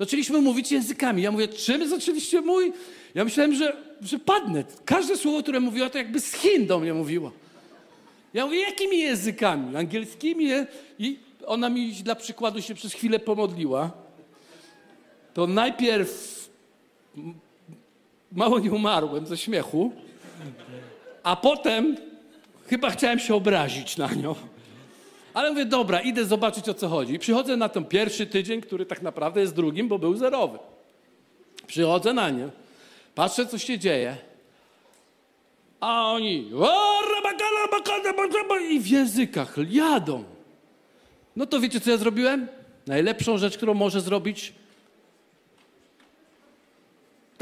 Zaczęliśmy 0.00 0.40
mówić 0.40 0.72
językami. 0.72 1.22
Ja 1.22 1.32
mówię, 1.32 1.48
czym 1.48 1.88
zaczęliście 1.88 2.40
mój? 2.40 2.72
Ja 3.14 3.24
myślałem, 3.24 3.54
że, 3.54 3.76
że 4.00 4.18
padnę. 4.18 4.64
Każde 4.84 5.16
słowo, 5.16 5.42
które 5.42 5.60
mówiła, 5.60 5.90
to 5.90 5.98
jakby 5.98 6.20
z 6.20 6.32
Chin 6.32 6.66
do 6.66 6.78
mnie 6.78 6.94
mówiła. 6.94 7.30
Ja 8.34 8.46
mówię, 8.46 8.60
jakimi 8.60 8.98
językami? 8.98 9.76
Angielskimi? 9.76 10.46
I 10.98 11.18
ona 11.46 11.68
mi 11.68 11.92
dla 11.92 12.14
przykładu 12.14 12.62
się 12.62 12.74
przez 12.74 12.92
chwilę 12.92 13.18
pomodliła. 13.18 13.90
To 15.34 15.46
najpierw 15.46 16.34
mało 18.34 18.58
nie 18.58 18.72
umarłem 18.72 19.26
ze 19.26 19.36
śmiechu, 19.36 19.92
a 21.22 21.36
potem 21.36 21.96
chyba 22.66 22.90
chciałem 22.90 23.18
się 23.18 23.34
obrazić 23.34 23.96
na 23.96 24.14
nią. 24.14 24.34
Ale 25.34 25.50
mówię, 25.50 25.64
dobra, 25.64 26.00
idę 26.00 26.24
zobaczyć 26.24 26.68
o 26.68 26.74
co 26.74 26.88
chodzi. 26.88 27.18
Przychodzę 27.18 27.56
na 27.56 27.68
ten 27.68 27.84
pierwszy 27.84 28.26
tydzień, 28.26 28.60
który 28.60 28.86
tak 28.86 29.02
naprawdę 29.02 29.40
jest 29.40 29.54
drugim, 29.54 29.88
bo 29.88 29.98
był 29.98 30.16
zerowy. 30.16 30.58
Przychodzę 31.66 32.12
na 32.12 32.30
nie, 32.30 32.48
patrzę 33.14 33.46
co 33.46 33.58
się 33.58 33.78
dzieje, 33.78 34.16
a 35.80 36.12
oni 36.12 36.50
i 38.70 38.80
w 38.80 38.86
językach 38.86 39.56
jadą. 39.70 40.24
No 41.36 41.46
to 41.46 41.60
wiecie, 41.60 41.80
co 41.80 41.90
ja 41.90 41.96
zrobiłem? 41.96 42.48
Najlepszą 42.86 43.38
rzecz, 43.38 43.56
którą 43.56 43.74
może 43.74 44.00
zrobić 44.00 44.52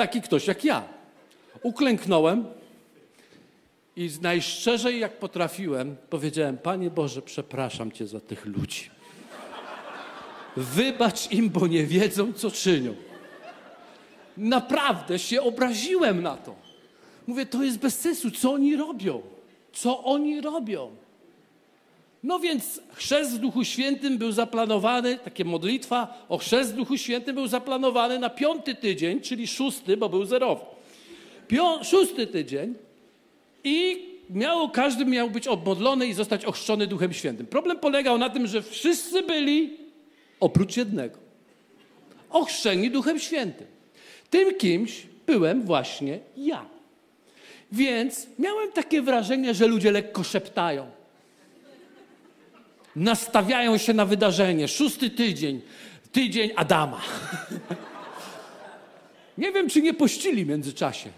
taki 0.03 0.23
ktoś 0.23 0.47
jak 0.47 0.65
ja. 0.65 0.85
Uklęknąłem 1.63 2.45
i 3.97 4.11
najszczerzej 4.23 5.01
jak 5.01 5.19
potrafiłem 5.19 5.97
powiedziałem, 6.11 6.59
Panie 6.59 6.91
Boże, 6.91 7.23
przepraszam 7.23 7.93
Cię 7.93 8.07
za 8.07 8.21
tych 8.21 8.47
ludzi. 8.47 8.91
Wybacz 10.57 11.31
im, 11.31 11.51
bo 11.51 11.67
nie 11.67 11.85
wiedzą, 11.87 12.33
co 12.33 12.51
czynią. 12.51 12.95
Naprawdę 14.37 15.19
się 15.19 15.43
obraziłem 15.43 16.23
na 16.23 16.37
to. 16.37 16.55
Mówię, 17.27 17.47
to 17.47 17.63
jest 17.63 17.79
bez 17.79 17.99
sensu, 18.01 18.31
co 18.31 18.53
oni 18.53 18.77
robią? 18.77 19.23
Co 19.73 20.05
oni 20.05 20.41
robią? 20.41 20.91
No 22.23 22.39
więc 22.39 22.81
chrzest 22.93 23.37
w 23.37 23.39
Duchu 23.39 23.65
Świętym 23.65 24.19
był 24.19 24.33
zaplanowany, 24.33 25.19
takie 25.19 25.45
modlitwa 25.45 26.25
o 26.29 26.39
chrzest 26.39 26.73
w 26.73 26.77
Duchu 26.77 26.97
Świętym 26.97 27.35
był 27.35 27.47
zaplanowany 27.47 28.19
na 28.19 28.31
piąty 28.31 28.75
tydzień, 28.75 29.21
czyli 29.21 29.47
szósty, 29.47 29.97
bo 29.97 30.09
był 30.09 30.25
zerowy. 30.25 30.65
Pią 31.49 31.85
szósty 31.85 32.27
tydzień 32.27 32.75
i 33.65 34.07
miało, 34.31 34.69
każdy 34.69 35.05
miał 35.05 35.31
być 35.31 35.49
obmodlony 35.49 36.07
i 36.07 36.13
zostać 36.13 36.45
ochrzczony 36.45 36.87
Duchem 36.87 37.13
Świętym. 37.13 37.47
Problem 37.47 37.79
polegał 37.79 38.19
na 38.19 38.31
tym, 38.31 38.47
że 38.47 38.63
wszyscy 38.63 39.23
byli, 39.23 39.77
oprócz 40.41 40.77
jednego, 40.77 41.19
ochrzczeni 42.31 42.91
Duchem 42.91 43.19
Świętym. 43.19 43.67
Tym 44.31 44.55
kimś 44.55 45.07
byłem 45.27 45.63
właśnie 45.63 46.19
ja. 46.37 46.67
Więc 47.73 48.27
miałem 48.39 48.73
takie 48.73 49.03
wrażenie, 49.03 49.55
że 49.55 49.67
ludzie 49.67 49.91
lekko 49.91 50.25
szeptają 50.25 51.02
nastawiają 52.97 53.79
się 53.79 53.93
na 53.93 54.05
wydarzenie. 54.05 54.69
Szósty 54.69 55.11
tydzień, 55.11 55.61
tydzień 56.13 56.51
Adama. 56.57 57.01
nie 59.39 59.53
wiem, 59.53 59.69
czy 59.69 59.83
nie 59.83 59.95
pościli 59.95 60.45
w 60.45 60.49
międzyczasie, 60.49 61.11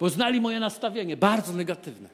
bo 0.00 0.10
znali 0.10 0.40
moje 0.40 0.60
nastawienie, 0.60 1.16
bardzo 1.16 1.52
negatywne. 1.52 2.08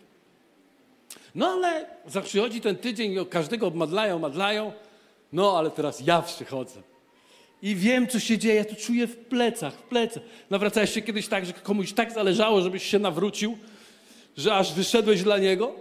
No 1.35 1.49
ale 1.49 1.87
przychodzi 2.25 2.61
ten 2.61 2.77
tydzień, 2.77 3.27
każdego 3.31 3.67
obmadlają, 3.67 4.19
madlają. 4.19 4.73
No 5.33 5.59
ale 5.59 5.71
teraz 5.71 6.01
ja 6.01 6.23
przychodzę. 6.23 6.83
I 7.63 7.75
wiem, 7.75 8.09
co 8.09 8.21
się 8.21 8.39
dzieje, 8.39 8.65
to 8.65 8.77
czuję 8.77 9.07
w 9.07 9.17
plecach, 9.17 9.75
w 9.75 9.83
plecach. 9.83 10.23
Nawracałeś 10.51 10.91
się 10.91 11.03
kiedyś 11.03 11.29
tak, 11.29 11.47
że 11.47 11.53
komuś 11.53 11.93
tak 11.93 12.13
zależało, 12.13 12.61
żebyś 12.61 12.83
się 12.83 12.99
nawrócił, 12.99 13.59
że 14.37 14.55
aż 14.55 14.73
wyszedłeś 14.73 15.23
dla 15.23 15.39
niego? 15.39 15.75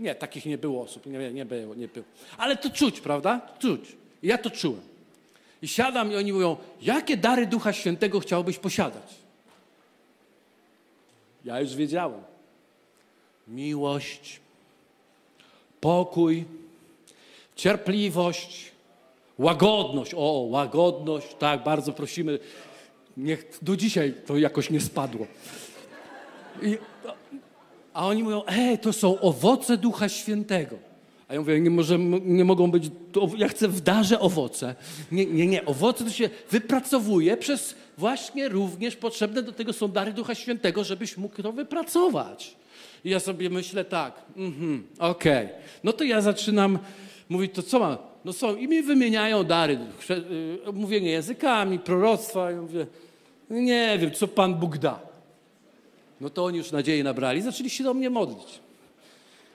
Nie, 0.00 0.14
takich 0.14 0.46
nie 0.46 0.58
było 0.58 0.82
osób, 0.82 1.06
nie, 1.06 1.32
nie 1.32 1.44
było, 1.44 1.74
nie 1.74 1.88
było. 1.88 2.06
Ale 2.38 2.56
to 2.56 2.70
czuć, 2.70 3.00
prawda? 3.00 3.40
Czuć. 3.58 3.80
I 4.22 4.26
ja 4.26 4.38
to 4.38 4.50
czułem. 4.50 4.80
I 5.62 5.68
siadam 5.68 6.12
i 6.12 6.16
oni 6.16 6.32
mówią, 6.32 6.56
jakie 6.82 7.16
dary 7.16 7.46
Ducha 7.46 7.72
Świętego 7.72 8.20
chciałbyś 8.20 8.58
posiadać? 8.58 9.14
Ja 11.44 11.60
już 11.60 11.74
wiedziałem. 11.74 12.22
Miłość, 13.48 14.40
pokój, 15.80 16.44
cierpliwość, 17.56 18.72
łagodność. 19.38 20.12
O, 20.16 20.46
łagodność, 20.50 21.34
tak, 21.38 21.62
bardzo 21.62 21.92
prosimy. 21.92 22.38
Niech 23.16 23.58
do 23.62 23.76
dzisiaj 23.76 24.14
to 24.26 24.38
jakoś 24.38 24.70
nie 24.70 24.80
spadło. 24.80 25.26
I, 26.62 26.78
a 28.00 28.06
oni 28.06 28.22
mówią, 28.22 28.42
ej, 28.46 28.78
to 28.78 28.92
są 28.92 29.20
owoce 29.20 29.76
Ducha 29.76 30.08
Świętego. 30.08 30.76
A 31.28 31.34
ja 31.34 31.40
mówię, 31.40 31.60
nie, 31.60 31.70
może, 31.70 31.98
nie 32.24 32.44
mogą 32.44 32.70
być, 32.70 32.90
to, 33.12 33.28
ja 33.36 33.48
chcę 33.48 33.68
w 33.68 33.80
darze 33.80 34.20
owoce. 34.20 34.74
Nie, 35.12 35.26
nie, 35.26 35.46
nie, 35.46 35.64
owoce 35.64 36.04
to 36.04 36.10
się 36.10 36.30
wypracowuje 36.50 37.36
przez 37.36 37.74
właśnie 37.98 38.48
również 38.48 38.96
potrzebne 38.96 39.42
do 39.42 39.52
tego 39.52 39.72
są 39.72 39.88
dary 39.88 40.12
Ducha 40.12 40.34
Świętego, 40.34 40.84
żebyś 40.84 41.16
mógł 41.16 41.42
to 41.42 41.52
wypracować. 41.52 42.56
I 43.04 43.10
ja 43.10 43.20
sobie 43.20 43.50
myślę 43.50 43.84
tak, 43.84 44.22
mhm, 44.36 44.86
okej. 44.98 45.46
Okay. 45.46 45.58
No 45.84 45.92
to 45.92 46.04
ja 46.04 46.20
zaczynam 46.20 46.78
mówić, 47.28 47.52
to 47.54 47.62
co 47.62 47.78
mam? 47.78 47.96
No 48.24 48.32
są, 48.32 48.56
i 48.56 48.68
mi 48.68 48.82
wymieniają 48.82 49.44
dary, 49.44 49.78
y, 50.68 50.72
mówienie 50.72 51.10
językami, 51.10 51.78
proroctwa. 51.78 52.50
Ja 52.50 52.62
mówię, 52.62 52.86
nie 53.50 53.98
wiem, 53.98 54.10
co 54.10 54.28
Pan 54.28 54.54
Bóg 54.54 54.78
da. 54.78 55.09
No 56.20 56.30
to 56.30 56.44
oni 56.44 56.58
już 56.58 56.72
nadzieję 56.72 57.04
nabrali, 57.04 57.42
zaczęli 57.42 57.70
się 57.70 57.84
do 57.84 57.94
mnie 57.94 58.10
modlić. 58.10 58.60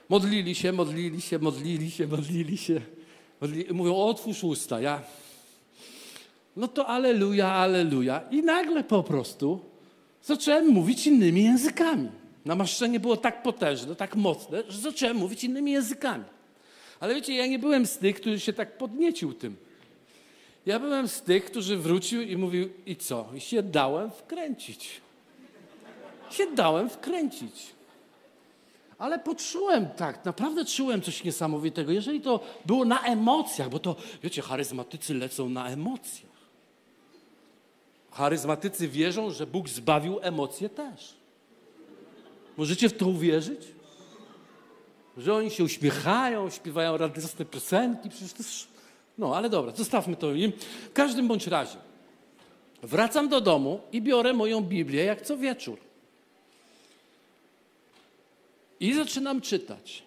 Modlili 0.08 0.54
się, 0.54 0.72
modlili 0.72 1.20
się, 1.20 1.38
modlili 1.38 1.90
się, 1.90 2.06
modlili 2.06 2.56
się. 2.56 2.80
Modlili, 3.40 3.74
mówią, 3.74 3.96
otwórz 3.96 4.44
usta. 4.44 4.80
Ja, 4.80 5.02
no 6.56 6.68
to 6.68 6.86
aleluja, 6.86 7.52
aleluja. 7.52 8.22
I 8.30 8.42
nagle 8.42 8.84
po 8.84 9.02
prostu 9.02 9.60
zacząłem 10.22 10.66
mówić 10.66 11.06
innymi 11.06 11.44
językami. 11.44 12.08
Namaszczenie 12.44 13.00
było 13.00 13.16
tak 13.16 13.42
potężne, 13.42 13.96
tak 13.96 14.16
mocne, 14.16 14.62
że 14.68 14.78
zacząłem 14.78 15.16
mówić 15.16 15.44
innymi 15.44 15.72
językami. 15.72 16.24
Ale 17.00 17.14
wiecie, 17.14 17.34
ja 17.34 17.46
nie 17.46 17.58
byłem 17.58 17.86
z 17.86 17.98
tych, 17.98 18.16
którzy 18.16 18.40
się 18.40 18.52
tak 18.52 18.78
podniecił 18.78 19.34
tym. 19.34 19.56
Ja 20.66 20.80
byłem 20.80 21.08
z 21.08 21.22
tych, 21.22 21.44
którzy 21.44 21.76
wrócił 21.76 22.22
i 22.22 22.36
mówił, 22.36 22.68
i 22.86 22.96
co? 22.96 23.28
I 23.34 23.40
się 23.40 23.62
dałem 23.62 24.10
wkręcić. 24.10 25.00
Się 26.30 26.46
dałem 26.46 26.90
wkręcić. 26.90 27.76
Ale 28.98 29.18
poczułem 29.18 29.88
tak, 29.96 30.24
naprawdę 30.24 30.64
czułem 30.64 31.02
coś 31.02 31.24
niesamowitego. 31.24 31.92
Jeżeli 31.92 32.20
to 32.20 32.40
było 32.66 32.84
na 32.84 33.00
emocjach, 33.00 33.68
bo 33.68 33.78
to, 33.78 33.96
wiecie, 34.22 34.42
charyzmatycy 34.42 35.14
lecą 35.14 35.48
na 35.48 35.68
emocjach. 35.68 36.36
Charyzmatycy 38.10 38.88
wierzą, 38.88 39.30
że 39.30 39.46
Bóg 39.46 39.68
zbawił 39.68 40.18
emocje 40.22 40.68
też. 40.68 41.14
Możecie 42.56 42.88
w 42.88 42.96
to 42.96 43.06
uwierzyć? 43.06 43.60
Że 45.16 45.34
oni 45.34 45.50
się 45.50 45.64
uśmiechają, 45.64 46.50
śpiewają 46.50 46.96
radosne 46.96 47.44
piosenki, 47.44 48.08
przecież 48.08 48.32
to 48.32 48.38
jest... 48.38 48.68
No, 49.18 49.36
ale 49.36 49.50
dobra, 49.50 49.72
zostawmy 49.72 50.16
to 50.16 50.34
im. 50.34 50.52
W 50.90 50.92
każdym 50.92 51.28
bądź 51.28 51.46
razie, 51.46 51.76
wracam 52.82 53.28
do 53.28 53.40
domu 53.40 53.80
i 53.92 54.02
biorę 54.02 54.32
moją 54.32 54.60
Biblię 54.60 55.04
jak 55.04 55.22
co 55.22 55.36
wieczór. 55.36 55.85
I 58.80 58.94
zaczynam 58.94 59.40
czytać. 59.40 60.02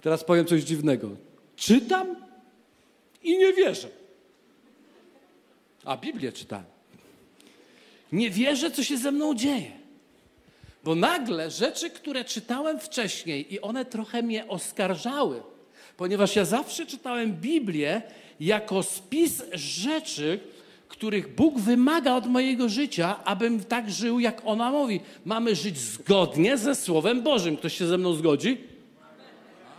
Teraz 0.00 0.24
powiem 0.24 0.46
coś 0.46 0.62
dziwnego. 0.62 1.10
Czytam 1.56 2.16
i 3.22 3.38
nie 3.38 3.52
wierzę. 3.52 3.88
A 5.84 5.96
Biblię 5.96 6.32
czytałem. 6.32 6.66
Nie 8.12 8.30
wierzę, 8.30 8.70
co 8.70 8.84
się 8.84 8.98
ze 8.98 9.12
mną 9.12 9.34
dzieje. 9.34 9.70
Bo 10.84 10.94
nagle 10.94 11.50
rzeczy, 11.50 11.90
które 11.90 12.24
czytałem 12.24 12.80
wcześniej 12.80 13.54
i 13.54 13.60
one 13.60 13.84
trochę 13.84 14.22
mnie 14.22 14.48
oskarżały, 14.48 15.42
ponieważ 15.96 16.36
ja 16.36 16.44
zawsze 16.44 16.86
czytałem 16.86 17.32
Biblię 17.32 18.02
jako 18.40 18.82
spis 18.82 19.42
rzeczy, 19.52 20.40
których 20.92 21.34
Bóg 21.34 21.58
wymaga 21.58 22.14
od 22.14 22.26
mojego 22.26 22.68
życia, 22.68 23.24
abym 23.24 23.64
tak 23.64 23.90
żył, 23.90 24.20
jak 24.20 24.42
ona 24.44 24.70
mówi. 24.70 25.00
Mamy 25.24 25.54
żyć 25.54 25.78
zgodnie 25.78 26.58
ze 26.58 26.74
Słowem 26.74 27.22
Bożym. 27.22 27.56
Ktoś 27.56 27.78
się 27.78 27.86
ze 27.86 27.98
mną 27.98 28.14
zgodzi? 28.14 28.58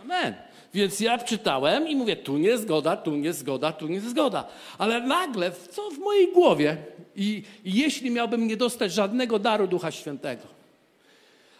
Amen. 0.02 0.34
Więc 0.74 1.00
ja 1.00 1.18
czytałem 1.18 1.88
i 1.88 1.96
mówię, 1.96 2.16
tu 2.16 2.38
nie 2.38 2.58
zgoda, 2.58 2.96
tu 2.96 3.16
nie 3.16 3.32
zgoda, 3.32 3.72
tu 3.72 3.88
nie 3.88 4.00
zgoda. 4.00 4.44
Ale 4.78 5.00
nagle, 5.00 5.52
co 5.70 5.90
w 5.90 5.98
mojej 5.98 6.32
głowie, 6.32 6.76
i, 7.16 7.42
i 7.64 7.74
jeśli 7.74 8.10
miałbym 8.10 8.46
nie 8.46 8.56
dostać 8.56 8.92
żadnego 8.92 9.38
daru 9.38 9.66
Ducha 9.66 9.90
Świętego, 9.90 10.42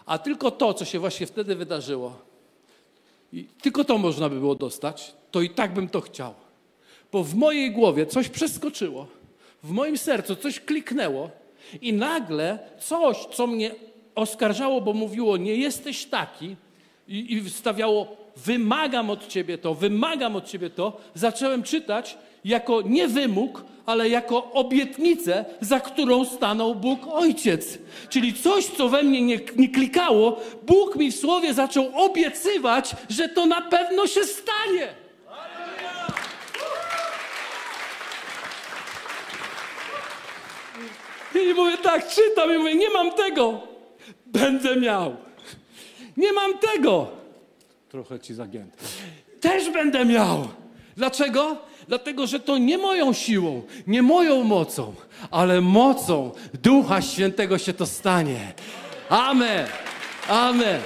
a 0.06 0.18
tylko 0.18 0.50
to, 0.50 0.74
co 0.74 0.84
się 0.84 0.98
właśnie 0.98 1.26
wtedy 1.26 1.56
wydarzyło, 1.56 2.18
i 3.32 3.44
tylko 3.62 3.84
to 3.84 3.98
można 3.98 4.28
by 4.28 4.40
było 4.40 4.54
dostać, 4.54 5.14
to 5.30 5.42
i 5.42 5.50
tak 5.50 5.74
bym 5.74 5.88
to 5.88 6.00
chciał. 6.00 6.34
Bo 7.12 7.24
w 7.24 7.34
mojej 7.34 7.70
głowie 7.70 8.06
coś 8.06 8.28
przeskoczyło 8.28 9.06
w 9.64 9.70
moim 9.70 9.98
sercu 9.98 10.36
coś 10.36 10.60
kliknęło 10.60 11.30
i 11.82 11.92
nagle 11.92 12.58
coś, 12.78 13.16
co 13.32 13.46
mnie 13.46 13.70
oskarżało, 14.14 14.80
bo 14.80 14.92
mówiło, 14.92 15.36
nie 15.36 15.56
jesteś 15.56 16.04
taki 16.04 16.56
i, 17.08 17.34
i 17.34 17.50
stawiało, 17.50 18.16
wymagam 18.36 19.10
od 19.10 19.28
ciebie 19.28 19.58
to, 19.58 19.74
wymagam 19.74 20.36
od 20.36 20.46
ciebie 20.48 20.70
to, 20.70 21.00
zacząłem 21.14 21.62
czytać 21.62 22.18
jako 22.44 22.82
nie 22.82 23.08
wymóg, 23.08 23.64
ale 23.86 24.08
jako 24.08 24.52
obietnicę, 24.52 25.44
za 25.60 25.80
którą 25.80 26.24
stanął 26.24 26.74
Bóg 26.74 27.00
Ojciec. 27.06 27.78
Czyli 28.08 28.34
coś, 28.34 28.66
co 28.66 28.88
we 28.88 29.02
mnie 29.02 29.22
nie, 29.22 29.38
nie 29.56 29.68
klikało, 29.68 30.40
Bóg 30.66 30.96
mi 30.96 31.12
w 31.12 31.16
słowie 31.16 31.54
zaczął 31.54 31.90
obiecywać, 31.94 32.96
że 33.08 33.28
to 33.28 33.46
na 33.46 33.60
pewno 33.60 34.06
się 34.06 34.24
stanie. 34.24 35.03
I 41.34 41.54
mówię 41.54 41.78
tak, 41.78 42.08
czytam 42.08 42.54
i 42.54 42.58
mówię, 42.58 42.74
nie 42.74 42.90
mam 42.90 43.12
tego. 43.12 43.60
Będę 44.26 44.76
miał. 44.76 45.16
Nie 46.16 46.32
mam 46.32 46.58
tego. 46.58 47.06
Trochę 47.88 48.20
ci 48.20 48.34
zagięty. 48.34 48.84
Też 49.40 49.70
będę 49.70 50.04
miał. 50.04 50.48
Dlaczego? 50.96 51.56
Dlatego, 51.88 52.26
że 52.26 52.40
to 52.40 52.58
nie 52.58 52.78
moją 52.78 53.12
siłą, 53.12 53.62
nie 53.86 54.02
moją 54.02 54.44
mocą, 54.44 54.94
ale 55.30 55.60
mocą 55.60 56.30
Ducha 56.62 57.02
Świętego 57.02 57.58
się 57.58 57.72
to 57.72 57.86
stanie. 57.86 58.52
Amen. 59.08 59.66
Amen. 60.28 60.80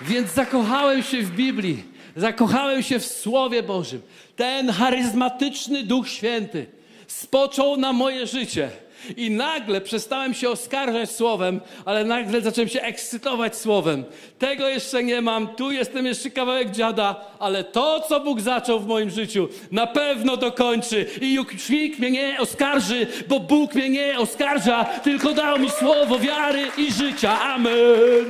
Więc 0.00 0.32
zakochałem 0.32 1.02
się 1.02 1.22
w 1.22 1.30
Biblii, 1.30 1.84
zakochałem 2.16 2.82
się 2.82 2.98
w 2.98 3.06
Słowie 3.06 3.62
Bożym. 3.62 4.02
Ten 4.36 4.70
charyzmatyczny 4.70 5.82
Duch 5.82 6.08
Święty 6.08 6.66
spoczął 7.06 7.76
na 7.76 7.92
moje 7.92 8.26
życie. 8.26 8.70
I 9.16 9.30
nagle 9.30 9.80
przestałem 9.80 10.34
się 10.34 10.50
oskarżać 10.50 11.10
słowem, 11.10 11.60
ale 11.84 12.04
nagle 12.04 12.40
zacząłem 12.40 12.68
się 12.68 12.82
ekscytować 12.82 13.56
słowem. 13.56 14.04
Tego 14.38 14.68
jeszcze 14.68 15.04
nie 15.04 15.20
mam, 15.20 15.48
tu 15.48 15.70
jestem 15.70 16.06
jeszcze 16.06 16.30
kawałek 16.30 16.70
dziada, 16.70 17.24
ale 17.38 17.64
to, 17.64 18.00
co 18.08 18.20
Bóg 18.20 18.40
zaczął 18.40 18.80
w 18.80 18.86
moim 18.86 19.10
życiu, 19.10 19.48
na 19.70 19.86
pewno 19.86 20.36
dokończy. 20.36 21.06
I 21.20 21.34
już 21.34 21.68
nikt 21.68 21.98
mnie 21.98 22.10
nie 22.10 22.40
oskarży, 22.40 23.06
bo 23.28 23.40
Bóg 23.40 23.74
mnie 23.74 23.90
nie 23.90 24.18
oskarża, 24.18 24.84
tylko 24.84 25.32
dał 25.32 25.58
mi 25.58 25.70
słowo 25.70 26.18
wiary 26.18 26.70
i 26.78 26.92
życia. 26.92 27.40
Amen. 27.40 28.24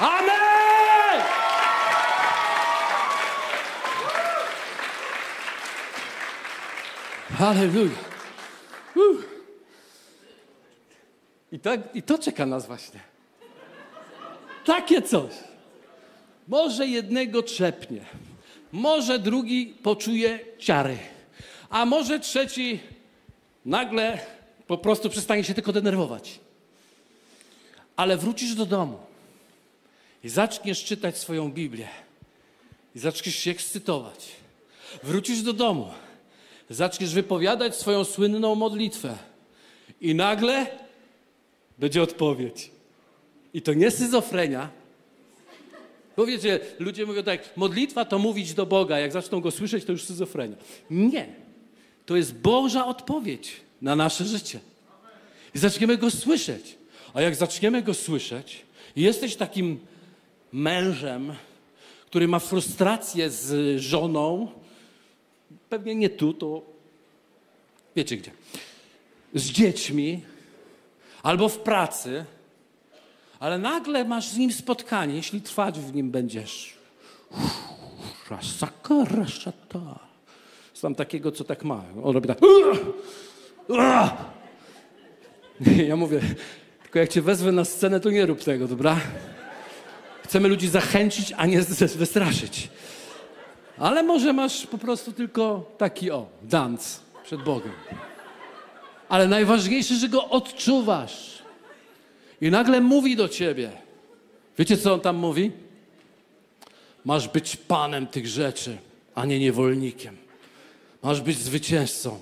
Amen! 0.00 0.41
Halleluja. 7.42 7.98
I, 11.52 11.58
tak, 11.58 11.80
I 11.94 12.02
to 12.02 12.18
czeka 12.18 12.46
nas 12.46 12.66
właśnie. 12.66 13.00
Takie 14.64 15.02
coś. 15.02 15.32
Może 16.48 16.86
jednego 16.86 17.42
trzepnie, 17.42 18.04
może 18.72 19.18
drugi 19.18 19.66
poczuje 19.82 20.38
ciary, 20.58 20.98
a 21.70 21.84
może 21.86 22.20
trzeci 22.20 22.80
nagle 23.64 24.18
po 24.66 24.78
prostu 24.78 25.10
przestanie 25.10 25.44
się 25.44 25.54
tylko 25.54 25.72
denerwować. 25.72 26.40
Ale 27.96 28.16
wrócisz 28.16 28.54
do 28.54 28.66
domu 28.66 28.98
i 30.24 30.28
zaczniesz 30.28 30.84
czytać 30.84 31.18
swoją 31.18 31.52
Biblię 31.52 31.88
i 32.94 32.98
zaczniesz 32.98 33.36
się 33.36 33.50
ekscytować. 33.50 34.28
Wrócisz 35.02 35.42
do 35.42 35.52
domu 35.52 35.90
zaczniesz 36.74 37.14
wypowiadać 37.14 37.76
swoją 37.76 38.04
słynną 38.04 38.54
modlitwę 38.54 39.18
i 40.00 40.14
nagle 40.14 40.66
będzie 41.78 42.02
odpowiedź. 42.02 42.70
I 43.54 43.62
to 43.62 43.74
nie 43.74 43.90
syzofrenia. 43.90 44.68
Bo 46.16 46.26
wiecie, 46.26 46.60
ludzie 46.78 47.06
mówią 47.06 47.22
tak, 47.22 47.56
modlitwa 47.56 48.04
to 48.04 48.18
mówić 48.18 48.54
do 48.54 48.66
Boga, 48.66 48.98
jak 48.98 49.12
zaczną 49.12 49.40
go 49.40 49.50
słyszeć, 49.50 49.84
to 49.84 49.92
już 49.92 50.04
syzofrenia. 50.04 50.56
Nie. 50.90 51.26
To 52.06 52.16
jest 52.16 52.34
Boża 52.34 52.86
odpowiedź 52.86 53.60
na 53.82 53.96
nasze 53.96 54.24
życie. 54.24 54.60
I 55.54 55.58
zaczniemy 55.58 55.96
go 55.96 56.10
słyszeć. 56.10 56.76
A 57.14 57.22
jak 57.22 57.34
zaczniemy 57.34 57.82
go 57.82 57.94
słyszeć, 57.94 58.62
jesteś 58.96 59.36
takim 59.36 59.78
mężem, 60.52 61.34
który 62.06 62.28
ma 62.28 62.38
frustrację 62.38 63.30
z 63.30 63.80
żoną, 63.80 64.48
pewnie 65.68 65.94
nie 65.94 66.10
tu, 66.10 66.34
to 66.34 66.62
wiecie 67.96 68.16
gdzie, 68.16 68.30
z 69.34 69.50
dziećmi 69.50 70.20
albo 71.22 71.48
w 71.48 71.58
pracy, 71.58 72.24
ale 73.40 73.58
nagle 73.58 74.04
masz 74.04 74.28
z 74.28 74.36
nim 74.36 74.52
spotkanie, 74.52 75.14
jeśli 75.14 75.40
trwać 75.40 75.80
w 75.80 75.94
nim 75.94 76.10
będziesz. 76.10 76.74
Znam 80.74 80.94
takiego, 80.94 81.32
co 81.32 81.44
tak 81.44 81.64
ma. 81.64 81.84
On 82.02 82.14
robi 82.14 82.28
tak. 82.28 82.38
Ja 85.88 85.96
mówię, 85.96 86.20
tylko 86.82 86.98
jak 86.98 87.08
cię 87.08 87.22
wezwę 87.22 87.52
na 87.52 87.64
scenę, 87.64 88.00
to 88.00 88.10
nie 88.10 88.26
rób 88.26 88.44
tego, 88.44 88.68
dobra? 88.68 89.00
Chcemy 90.24 90.48
ludzi 90.48 90.68
zachęcić, 90.68 91.32
a 91.36 91.46
nie 91.46 91.62
wystraszyć. 91.96 92.68
Ale 93.82 94.02
może 94.02 94.32
masz 94.32 94.66
po 94.66 94.78
prostu 94.78 95.12
tylko 95.12 95.70
taki 95.78 96.10
o, 96.10 96.26
dance 96.42 97.00
przed 97.24 97.42
Bogiem. 97.42 97.72
Ale 99.08 99.28
najważniejsze, 99.28 99.94
że 99.94 100.08
go 100.08 100.28
odczuwasz. 100.28 101.42
I 102.40 102.50
nagle 102.50 102.80
mówi 102.80 103.16
do 103.16 103.28
ciebie. 103.28 103.70
Wiecie, 104.58 104.76
co 104.76 104.94
on 104.94 105.00
tam 105.00 105.16
mówi? 105.16 105.50
Masz 107.04 107.28
być 107.28 107.56
panem 107.56 108.06
tych 108.06 108.26
rzeczy, 108.26 108.78
a 109.14 109.24
nie 109.26 109.38
niewolnikiem. 109.38 110.16
Masz 111.02 111.20
być 111.20 111.38
zwycięzcą. 111.38 112.18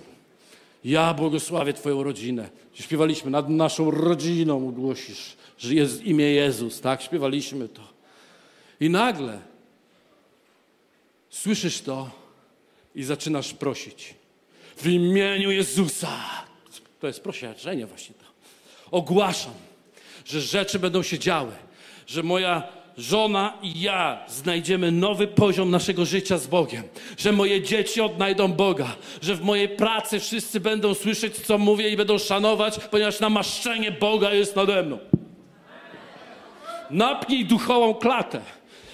Ja 0.84 1.14
błogosławię 1.14 1.72
Twoją 1.72 2.02
rodzinę. 2.02 2.48
Śpiewaliśmy, 2.74 3.30
nad 3.30 3.48
naszą 3.48 3.90
rodziną 3.90 4.68
ogłosisz, 4.68 5.36
że 5.58 5.74
jest 5.74 6.04
imię 6.04 6.24
Jezus, 6.24 6.80
tak? 6.80 7.02
Śpiewaliśmy 7.02 7.68
to. 7.68 7.82
I 8.80 8.90
nagle 8.90 9.49
słyszysz 11.30 11.80
to 11.80 12.10
i 12.94 13.02
zaczynasz 13.02 13.54
prosić. 13.54 14.14
W 14.76 14.86
imieniu 14.86 15.50
Jezusa. 15.50 16.18
To 17.00 17.06
jest 17.06 17.20
prosienie 17.20 17.86
właśnie 17.86 18.14
to. 18.14 18.24
Ogłaszam, 18.90 19.54
że 20.24 20.40
rzeczy 20.40 20.78
będą 20.78 21.02
się 21.02 21.18
działy, 21.18 21.52
że 22.06 22.22
moja 22.22 22.68
żona 22.98 23.58
i 23.62 23.80
ja 23.80 24.24
znajdziemy 24.28 24.92
nowy 24.92 25.26
poziom 25.26 25.70
naszego 25.70 26.04
życia 26.04 26.38
z 26.38 26.46
Bogiem, 26.46 26.82
że 27.18 27.32
moje 27.32 27.62
dzieci 27.62 28.00
odnajdą 28.00 28.52
Boga, 28.52 28.96
że 29.22 29.34
w 29.34 29.42
mojej 29.42 29.68
pracy 29.68 30.20
wszyscy 30.20 30.60
będą 30.60 30.94
słyszeć, 30.94 31.36
co 31.36 31.58
mówię 31.58 31.90
i 31.90 31.96
będą 31.96 32.18
szanować, 32.18 32.78
ponieważ 32.90 33.20
namaszczenie 33.20 33.92
Boga 33.92 34.32
jest 34.32 34.56
nade 34.56 34.82
mną. 34.82 34.98
Napnij 36.90 37.44
duchową 37.44 37.94
klatę, 37.94 38.40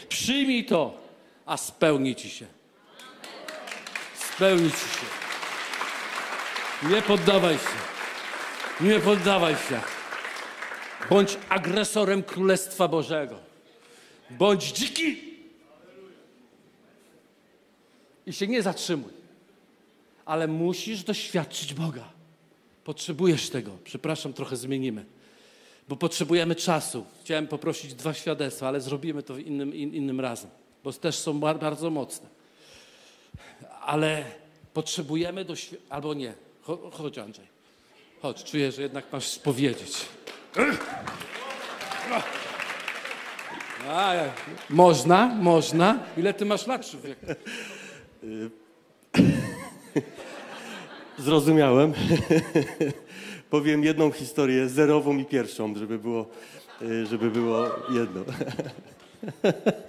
przyjmij 0.09 0.65
to, 0.65 1.06
a 1.47 1.57
spełni 1.57 2.17
ci 2.17 2.31
się. 2.31 2.47
Spełni 4.35 4.71
ci 4.71 4.77
się. 4.77 5.07
Nie 6.89 7.03
poddawaj 7.03 7.55
się. 7.55 7.79
Nie 8.81 9.01
poddawaj 9.01 9.55
się. 9.55 9.81
Bądź 11.11 11.39
agresorem 11.49 12.23
Królestwa 12.23 12.89
Bożego. 12.89 13.39
Bądź 14.31 14.73
dziki. 14.73 15.37
I 18.27 18.33
się 18.33 18.47
nie 18.47 18.63
zatrzymuj. 18.63 19.13
Ale 20.25 20.47
musisz 20.47 21.03
doświadczyć 21.03 21.75
Boga. 21.75 22.09
Potrzebujesz 22.85 23.51
tego. 23.51 23.79
Przepraszam, 23.85 24.33
trochę 24.33 24.57
zmienimy. 24.57 25.05
Bo 25.89 25.97
potrzebujemy 25.97 26.55
czasu. 26.55 27.07
Chciałem 27.21 27.47
poprosić 27.47 27.95
dwa 27.95 28.15
świadectwa, 28.15 28.69
ale 28.69 28.81
zrobimy 28.81 29.23
to 29.23 29.39
innym, 29.39 29.75
in, 29.75 29.95
innym 29.95 30.21
razem, 30.21 30.51
bo 30.87 30.93
też 30.93 31.19
są 31.19 31.41
bardzo 31.41 31.91
mocne. 31.91 32.29
Ale 33.81 34.25
potrzebujemy 34.75 35.45
doświadczyć. 35.45 35.87
Albo 35.91 36.15
nie. 36.15 36.33
Chodź, 36.93 37.19
Andrzej. 37.19 37.47
Chodź, 38.23 38.45
czuję, 38.45 38.73
że 38.73 38.83
jednak 38.83 39.13
masz 39.13 39.39
powiedzieć. 39.39 40.07
A, 43.89 44.13
można, 44.71 45.27
można. 45.27 45.99
Ile 46.17 46.35
ty 46.35 46.45
masz 46.45 46.67
lat, 46.67 46.91
człowiek? 46.91 47.19
Zrozumiałem. 51.19 51.93
Powiem 53.51 53.85
jedną 53.85 54.11
historię, 54.11 54.69
zerową 54.69 55.19
i 55.19 55.25
pierwszą, 55.25 55.75
żeby 55.75 55.99
było, 55.99 56.27
y, 56.83 57.07
żeby 57.07 57.31
było 57.31 57.67
jedno. 57.91 58.21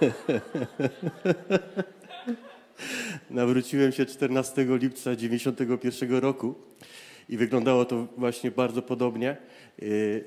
Nawróciłem 3.30 3.92
się 3.92 4.06
14 4.06 4.66
lipca 4.68 5.16
1991 5.16 6.18
roku 6.18 6.54
i 7.28 7.36
wyglądało 7.36 7.84
to 7.84 8.06
właśnie 8.16 8.50
bardzo 8.50 8.82
podobnie 8.82 9.36
y, 9.82 10.24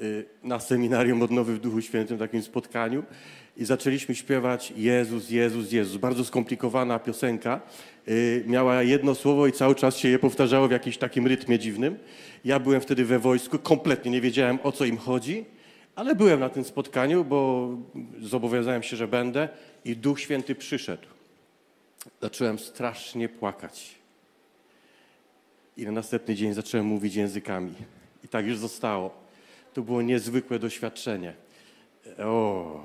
y, 0.00 0.24
na 0.42 0.60
seminarium 0.60 1.22
Odnowy 1.22 1.54
w 1.54 1.60
Duchu 1.60 1.80
Świętym, 1.80 2.18
takim 2.18 2.42
spotkaniu 2.42 3.02
i 3.56 3.64
zaczęliśmy 3.64 4.14
śpiewać 4.14 4.72
Jezus, 4.76 5.30
Jezus, 5.30 5.72
Jezus. 5.72 5.96
Bardzo 5.96 6.24
skomplikowana 6.24 6.98
piosenka. 6.98 7.60
Y, 8.08 8.44
miała 8.46 8.82
jedno 8.82 9.14
słowo 9.14 9.46
i 9.46 9.52
cały 9.52 9.74
czas 9.74 9.96
się 9.96 10.08
je 10.08 10.18
powtarzało 10.18 10.68
w 10.68 10.70
jakimś 10.70 10.98
takim 10.98 11.26
rytmie 11.26 11.58
dziwnym. 11.58 11.98
Ja 12.44 12.58
byłem 12.58 12.80
wtedy 12.80 13.04
we 13.04 13.18
wojsku, 13.18 13.58
kompletnie 13.58 14.10
nie 14.10 14.20
wiedziałem 14.20 14.58
o 14.62 14.72
co 14.72 14.84
im 14.84 14.96
chodzi, 14.96 15.44
ale 15.94 16.14
byłem 16.14 16.40
na 16.40 16.48
tym 16.48 16.64
spotkaniu, 16.64 17.24
bo 17.24 17.68
zobowiązałem 18.20 18.82
się, 18.82 18.96
że 18.96 19.08
będę 19.08 19.48
i 19.84 19.96
Duch 19.96 20.20
Święty 20.20 20.54
przyszedł. 20.54 21.06
Zacząłem 22.20 22.58
strasznie 22.58 23.28
płakać. 23.28 23.94
I 25.76 25.84
na 25.84 25.92
następny 25.92 26.34
dzień 26.34 26.54
zacząłem 26.54 26.86
mówić 26.86 27.14
językami. 27.14 27.74
I 28.24 28.28
tak 28.28 28.46
już 28.46 28.58
zostało. 28.58 29.14
To 29.74 29.82
było 29.82 30.02
niezwykłe 30.02 30.58
doświadczenie. 30.58 31.34
O. 32.18 32.80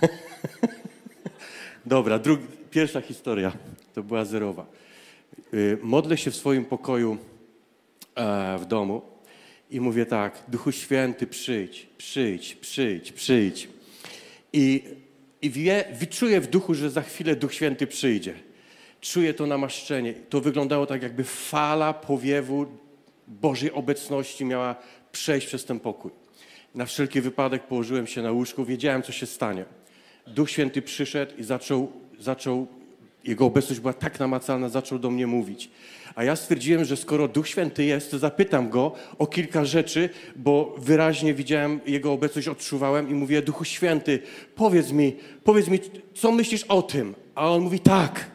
Dobra, 1.86 2.18
drugi, 2.18 2.46
pierwsza 2.70 3.00
historia 3.00 3.52
to 3.94 4.02
była 4.02 4.24
zerowa. 4.24 4.66
Y, 5.54 5.78
modlę 5.82 6.16
się 6.16 6.30
w 6.30 6.36
swoim 6.36 6.64
pokoju 6.64 7.18
e, 8.14 8.58
w 8.58 8.64
domu 8.64 9.15
i 9.70 9.80
mówię 9.80 10.06
tak: 10.06 10.42
Duchu 10.48 10.72
Święty, 10.72 11.26
przyjdź, 11.26 11.86
przyjdź, 11.98 12.54
przyjdź, 12.54 13.12
przyjdź. 13.12 13.68
I, 14.52 14.82
i 15.42 15.50
wie, 15.50 15.84
wyczuję 15.92 16.40
w 16.40 16.46
duchu, 16.46 16.74
że 16.74 16.90
za 16.90 17.02
chwilę 17.02 17.36
Duch 17.36 17.54
Święty 17.54 17.86
przyjdzie 17.86 18.34
czuję 19.00 19.34
to 19.34 19.46
namaszczenie. 19.46 20.14
To 20.14 20.40
wyglądało 20.40 20.86
tak, 20.86 21.02
jakby 21.02 21.24
fala 21.24 21.94
powiewu 21.94 22.66
Bożej 23.28 23.72
obecności 23.72 24.44
miała 24.44 24.76
przejść 25.12 25.46
przez 25.46 25.64
ten 25.64 25.80
pokój. 25.80 26.10
Na 26.74 26.86
wszelki 26.86 27.20
wypadek 27.20 27.62
położyłem 27.62 28.06
się 28.06 28.22
na 28.22 28.32
łóżku, 28.32 28.64
wiedziałem, 28.64 29.02
co 29.02 29.12
się 29.12 29.26
stanie. 29.26 29.64
Duch 30.26 30.50
Święty 30.50 30.82
przyszedł 30.82 31.32
i 31.38 31.44
zaczął, 31.44 31.92
zaczął 32.18 32.66
jego 33.26 33.46
obecność 33.46 33.80
była 33.80 33.92
tak 33.92 34.20
namacalna, 34.20 34.68
zaczął 34.68 34.98
do 34.98 35.10
mnie 35.10 35.26
mówić. 35.26 35.70
A 36.14 36.24
ja 36.24 36.36
stwierdziłem, 36.36 36.84
że 36.84 36.96
skoro 36.96 37.28
Duch 37.28 37.48
Święty 37.48 37.84
jest, 37.84 38.10
to 38.10 38.18
zapytam 38.18 38.70
go 38.70 38.92
o 39.18 39.26
kilka 39.26 39.64
rzeczy, 39.64 40.08
bo 40.36 40.74
wyraźnie 40.78 41.34
widziałem 41.34 41.80
Jego 41.86 42.12
obecność, 42.12 42.48
odczuwałem 42.48 43.10
i 43.10 43.14
mówię, 43.14 43.42
Duchu 43.42 43.64
Święty, 43.64 44.18
powiedz 44.54 44.92
mi, 44.92 45.16
powiedz 45.44 45.68
mi, 45.68 45.78
co 46.14 46.32
myślisz 46.32 46.64
o 46.64 46.82
tym? 46.82 47.14
A 47.34 47.50
on 47.50 47.62
mówi, 47.62 47.80
tak, 47.80 48.30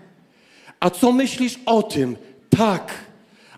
a 0.79 0.89
co 0.89 1.11
myślisz 1.11 1.59
o 1.65 1.83
tym? 1.83 2.17
Tak. 2.57 2.93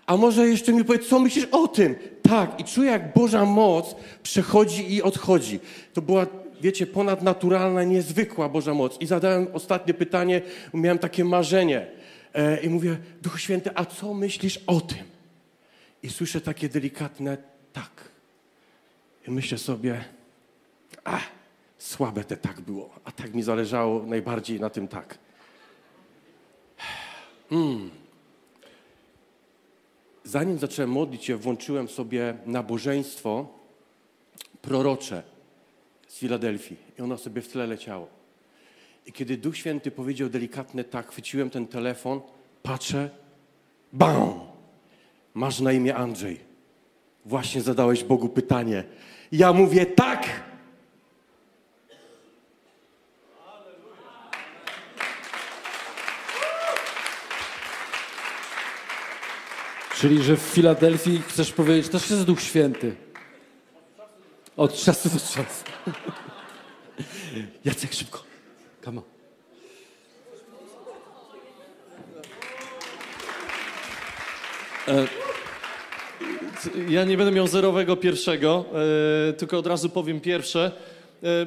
A 0.06 0.16
może 0.16 0.48
jeszcze 0.48 0.72
mi 0.72 0.84
powiedz, 0.84 1.08
co 1.08 1.18
myślisz 1.18 1.46
o 1.52 1.68
tym? 1.68 1.94
Tak. 2.22 2.60
I 2.60 2.64
czuję, 2.64 2.90
jak 2.90 3.14
Boża 3.14 3.44
moc 3.44 3.96
przechodzi 4.22 4.94
i 4.94 5.02
odchodzi. 5.02 5.60
To 5.92 6.02
była, 6.02 6.26
wiecie, 6.60 6.86
ponadnaturalna, 6.86 7.84
niezwykła 7.84 8.48
Boża 8.48 8.74
moc. 8.74 9.00
I 9.00 9.06
zadałem 9.06 9.46
ostatnie 9.52 9.94
pytanie, 9.94 10.42
miałem 10.74 10.98
takie 10.98 11.24
marzenie. 11.24 11.86
E, 12.34 12.60
I 12.60 12.68
mówię, 12.68 12.96
Duchu 13.22 13.38
Święty, 13.38 13.70
a 13.74 13.84
co 13.84 14.14
myślisz 14.14 14.60
o 14.66 14.80
tym? 14.80 15.04
I 16.02 16.10
słyszę 16.10 16.40
takie 16.40 16.68
delikatne 16.68 17.36
tak. 17.72 18.08
I 19.28 19.30
myślę 19.30 19.58
sobie, 19.58 20.04
a, 21.04 21.20
słabe 21.78 22.24
te 22.24 22.36
tak 22.36 22.60
było. 22.60 22.90
A 23.04 23.12
tak 23.12 23.34
mi 23.34 23.42
zależało 23.42 24.06
najbardziej 24.06 24.60
na 24.60 24.70
tym 24.70 24.88
tak. 24.88 25.18
Mm. 27.52 27.90
Zanim 30.24 30.58
zacząłem 30.58 30.90
modlić 30.90 31.24
się, 31.24 31.36
włączyłem 31.36 31.88
sobie 31.88 32.36
nabożeństwo 32.46 33.46
prorocze 34.62 35.33
z 36.14 36.18
Filadelfii 36.18 36.76
i 36.98 37.02
ono 37.02 37.18
sobie 37.18 37.42
w 37.42 37.48
tle 37.48 37.66
leciało. 37.66 38.08
I 39.06 39.12
kiedy 39.12 39.36
Duch 39.36 39.56
Święty 39.56 39.90
powiedział 39.90 40.28
delikatne 40.28 40.84
tak, 40.84 41.08
chwyciłem 41.08 41.50
ten 41.50 41.66
telefon, 41.66 42.20
patrzę, 42.62 43.10
bam! 43.92 44.40
Masz 45.34 45.60
na 45.60 45.72
imię 45.72 45.96
Andrzej. 45.96 46.40
Właśnie 47.24 47.62
zadałeś 47.62 48.04
Bogu 48.04 48.28
pytanie. 48.28 48.84
Ja 49.32 49.52
mówię 49.52 49.86
tak! 49.86 50.42
Czyli, 59.94 60.22
że 60.22 60.36
w 60.36 60.40
Filadelfii 60.40 61.22
chcesz 61.28 61.52
powiedzieć, 61.52 61.88
to 61.88 61.98
jest 61.98 62.24
Duch 62.24 62.40
Święty. 62.40 62.96
Od 64.56 64.74
czasu 64.74 65.08
do 65.08 65.18
czasu. 65.18 65.73
Jacek, 67.64 67.92
szybko. 67.92 68.22
Come 68.84 68.98
on. 68.98 69.04
Ja 76.88 77.04
nie 77.04 77.16
będę 77.16 77.32
miał 77.32 77.46
zerowego 77.46 77.96
pierwszego, 77.96 78.64
e, 79.28 79.32
tylko 79.32 79.58
od 79.58 79.66
razu 79.66 79.88
powiem 79.88 80.20
pierwsze, 80.20 80.72
e, 80.74 80.93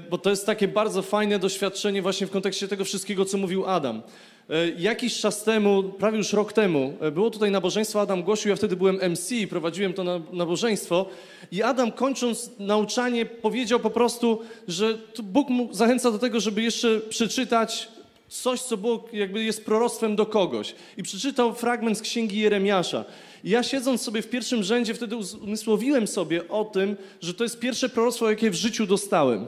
bo 0.10 0.18
to 0.18 0.30
jest 0.30 0.46
takie 0.46 0.68
bardzo 0.68 1.02
fajne 1.02 1.40
doświadczenie 1.40 2.02
właśnie 2.02 2.28
w 2.28 2.32
kontekście 2.32 2.68
tego 2.68 2.86
wszystkiego, 2.86 3.26
co 3.26 3.38
mówił 3.38 3.66
Adam. 3.66 4.02
E, 4.50 4.70
jakiś 4.70 5.20
czas 5.20 5.44
temu, 5.44 5.84
prawie 5.84 6.18
już 6.18 6.34
rok 6.34 6.54
temu, 6.54 6.94
e, 7.02 7.12
było 7.12 7.30
tutaj 7.30 7.52
nabożeństwo, 7.52 8.02
Adam 8.02 8.24
głosił, 8.24 8.50
ja 8.50 8.56
wtedy 8.56 8.76
byłem 8.76 9.00
MC 9.02 9.32
i 9.32 9.48
prowadziłem 9.48 9.94
to 9.94 10.04
na, 10.04 10.22
nabożeństwo 10.34 11.06
i 11.52 11.64
Adam 11.64 11.92
kończąc 11.92 12.52
nauczanie 12.60 13.26
powiedział 13.26 13.80
po 13.80 13.90
prostu, 13.90 14.42
że 14.68 14.98
Bóg 15.24 15.50
mu 15.50 15.74
zachęca 15.74 16.12
do 16.12 16.20
tego, 16.20 16.40
żeby 16.40 16.62
jeszcze 16.62 17.00
przeczytać 17.00 17.88
coś, 18.28 18.62
co 18.62 18.78
było, 18.78 19.10
jakby 19.14 19.44
jest 19.44 19.66
proroctwem 19.66 20.16
do 20.16 20.26
kogoś. 20.26 20.76
I 20.98 21.04
przeczytał 21.04 21.54
fragment 21.56 21.98
z 21.98 22.02
księgi 22.02 22.40
Jeremiasza. 22.40 23.06
I 23.44 23.50
ja 23.50 23.64
siedząc 23.64 24.02
sobie 24.02 24.22
w 24.22 24.30
pierwszym 24.30 24.64
rzędzie, 24.64 24.94
wtedy 24.94 25.16
umysłowiłem 25.44 26.08
sobie 26.08 26.48
o 26.48 26.66
tym, 26.66 26.96
że 27.22 27.34
to 27.34 27.44
jest 27.44 27.60
pierwsze 27.60 27.90
proroctwo, 27.90 28.30
jakie 28.30 28.52
w 28.52 28.56
życiu 28.56 28.86
dostałem. 28.86 29.48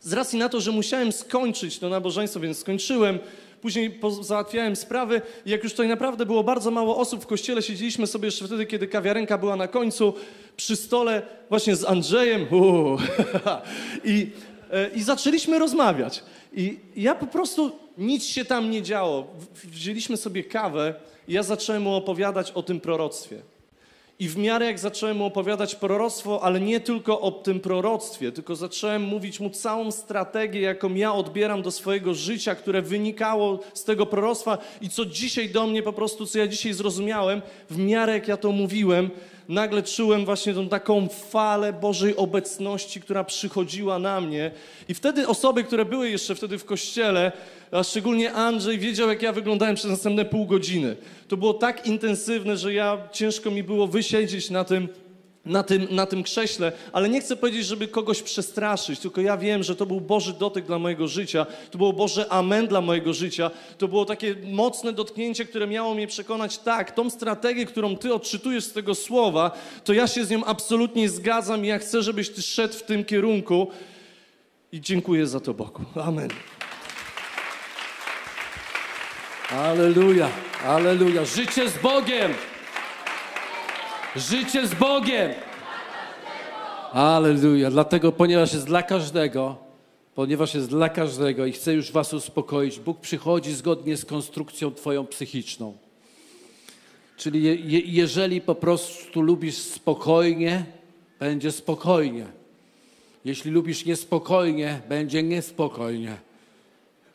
Z 0.00 0.12
racji 0.12 0.38
na 0.38 0.48
to, 0.48 0.60
że 0.60 0.72
musiałem 0.72 1.12
skończyć 1.12 1.78
to 1.78 1.88
nabożeństwo, 1.88 2.40
więc 2.40 2.58
skończyłem, 2.58 3.18
później 3.60 4.00
załatwiałem 4.20 4.76
sprawy 4.76 5.22
jak 5.46 5.64
już 5.64 5.72
tutaj 5.72 5.88
naprawdę 5.88 6.26
było 6.26 6.44
bardzo 6.44 6.70
mało 6.70 6.96
osób 6.96 7.22
w 7.22 7.26
kościele, 7.26 7.62
siedzieliśmy 7.62 8.06
sobie 8.06 8.26
jeszcze 8.26 8.46
wtedy, 8.46 8.66
kiedy 8.66 8.88
kawiarenka 8.88 9.38
była 9.38 9.56
na 9.56 9.68
końcu, 9.68 10.14
przy 10.56 10.76
stole 10.76 11.22
właśnie 11.48 11.76
z 11.76 11.84
Andrzejem 11.84 12.46
uuu, 12.50 12.98
i, 14.04 14.30
e, 14.70 14.88
i 14.88 15.02
zaczęliśmy 15.02 15.58
rozmawiać. 15.58 16.22
I 16.52 16.78
ja 16.96 17.14
po 17.14 17.26
prostu, 17.26 17.72
nic 17.98 18.24
się 18.24 18.44
tam 18.44 18.70
nie 18.70 18.82
działo. 18.82 19.26
Wzięliśmy 19.64 20.16
sobie 20.16 20.44
kawę 20.44 20.94
i 21.28 21.32
ja 21.32 21.42
zacząłem 21.42 21.82
mu 21.82 21.94
opowiadać 21.94 22.50
o 22.50 22.62
tym 22.62 22.80
proroctwie. 22.80 23.42
I 24.20 24.28
w 24.28 24.36
miarę 24.36 24.66
jak 24.66 24.78
zacząłem 24.78 25.16
mu 25.16 25.24
opowiadać 25.24 25.74
proroctwo, 25.74 26.42
ale 26.42 26.60
nie 26.60 26.80
tylko 26.80 27.20
o 27.20 27.30
tym 27.30 27.60
proroctwie, 27.60 28.32
tylko 28.32 28.56
zacząłem 28.56 29.02
mówić 29.02 29.40
mu 29.40 29.50
całą 29.50 29.90
strategię, 29.90 30.60
jaką 30.60 30.94
ja 30.94 31.12
odbieram 31.12 31.62
do 31.62 31.70
swojego 31.70 32.14
życia, 32.14 32.54
które 32.54 32.82
wynikało 32.82 33.60
z 33.74 33.84
tego 33.84 34.06
proroctwa 34.06 34.58
i 34.80 34.88
co 34.88 35.06
dzisiaj 35.06 35.48
do 35.48 35.66
mnie 35.66 35.82
po 35.82 35.92
prostu, 35.92 36.26
co 36.26 36.38
ja 36.38 36.46
dzisiaj 36.46 36.72
zrozumiałem, 36.72 37.42
w 37.70 37.78
miarę 37.78 38.12
jak 38.12 38.28
ja 38.28 38.36
to 38.36 38.52
mówiłem, 38.52 39.10
nagle 39.48 39.82
czułem 39.82 40.24
właśnie 40.24 40.54
tą 40.54 40.68
taką 40.68 41.08
falę 41.08 41.72
Bożej 41.72 42.16
obecności, 42.16 43.00
która 43.00 43.24
przychodziła 43.24 43.98
na 43.98 44.20
mnie. 44.20 44.50
I 44.88 44.94
wtedy 44.94 45.28
osoby, 45.28 45.64
które 45.64 45.84
były 45.84 46.10
jeszcze 46.10 46.34
wtedy 46.34 46.58
w 46.58 46.64
kościele, 46.64 47.32
a 47.70 47.82
szczególnie 47.82 48.32
Andrzej, 48.32 48.78
wiedział, 48.78 49.08
jak 49.08 49.22
ja 49.22 49.32
wyglądałem 49.32 49.74
przez 49.74 49.90
następne 49.90 50.24
pół 50.24 50.46
godziny. 50.46 50.96
To 51.28 51.36
było 51.36 51.54
tak 51.54 51.86
intensywne, 51.86 52.56
że 52.56 52.74
ja 52.74 53.08
ciężko 53.12 53.50
mi 53.50 53.62
było 53.62 53.86
wysiedzieć 53.86 54.50
na 54.50 54.64
tym, 54.64 54.88
na 55.48 55.62
tym, 55.62 55.86
na 55.90 56.06
tym 56.06 56.22
krześle, 56.22 56.72
ale 56.92 57.08
nie 57.08 57.20
chcę 57.20 57.36
powiedzieć, 57.36 57.66
żeby 57.66 57.88
kogoś 57.88 58.22
przestraszyć, 58.22 59.00
tylko 59.00 59.20
ja 59.20 59.36
wiem, 59.36 59.62
że 59.62 59.76
to 59.76 59.86
był 59.86 60.00
Boży 60.00 60.32
dotyk 60.32 60.66
dla 60.66 60.78
mojego 60.78 61.08
życia, 61.08 61.46
to 61.70 61.78
było 61.78 61.92
Boże 61.92 62.32
amen 62.32 62.66
dla 62.66 62.80
mojego 62.80 63.12
życia, 63.12 63.50
to 63.78 63.88
było 63.88 64.04
takie 64.04 64.34
mocne 64.52 64.92
dotknięcie, 64.92 65.44
które 65.44 65.66
miało 65.66 65.94
mnie 65.94 66.06
przekonać, 66.06 66.58
tak, 66.58 66.90
tą 66.90 67.10
strategię, 67.10 67.66
którą 67.66 67.96
Ty 67.96 68.14
odczytujesz 68.14 68.64
z 68.64 68.72
tego 68.72 68.94
słowa, 68.94 69.50
to 69.84 69.92
ja 69.92 70.06
się 70.06 70.24
z 70.24 70.30
nią 70.30 70.44
absolutnie 70.44 71.08
zgadzam 71.08 71.64
i 71.64 71.68
ja 71.68 71.78
chcę, 71.78 72.02
żebyś 72.02 72.30
Ty 72.30 72.42
szedł 72.42 72.74
w 72.74 72.82
tym 72.82 73.04
kierunku 73.04 73.68
i 74.72 74.80
dziękuję 74.80 75.26
za 75.26 75.40
to 75.40 75.54
Bogu. 75.54 75.84
Amen. 75.94 76.28
Aleluja, 79.50 80.28
aleluja. 80.66 81.24
Życie 81.24 81.70
z 81.70 81.78
Bogiem. 81.78 82.34
Życie 84.18 84.66
z 84.66 84.74
Bogiem. 84.74 85.32
Aleluja. 86.92 87.70
Dlatego, 87.70 88.12
ponieważ 88.12 88.52
jest 88.52 88.66
dla 88.66 88.82
każdego, 88.82 89.56
ponieważ 90.14 90.54
jest 90.54 90.68
dla 90.68 90.88
każdego 90.88 91.46
i 91.46 91.52
chcę 91.52 91.74
już 91.74 91.92
was 91.92 92.14
uspokoić, 92.14 92.80
Bóg 92.80 93.00
przychodzi 93.00 93.52
zgodnie 93.52 93.96
z 93.96 94.04
konstrukcją 94.04 94.74
twoją 94.74 95.06
psychiczną. 95.06 95.76
Czyli 97.16 97.42
je, 97.42 97.54
je, 97.54 97.78
jeżeli 97.78 98.40
po 98.40 98.54
prostu 98.54 99.22
lubisz 99.22 99.56
spokojnie, 99.56 100.64
będzie 101.20 101.52
spokojnie. 101.52 102.26
Jeśli 103.24 103.50
lubisz 103.50 103.84
niespokojnie, 103.84 104.80
będzie 104.88 105.22
niespokojnie. 105.22 106.16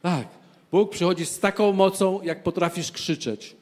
Tak. 0.01 0.27
Bóg 0.71 0.91
przychodzi 0.91 1.25
z 1.25 1.39
taką 1.39 1.73
mocą, 1.73 2.21
jak 2.23 2.43
potrafisz 2.43 2.91
krzyczeć. 2.91 3.55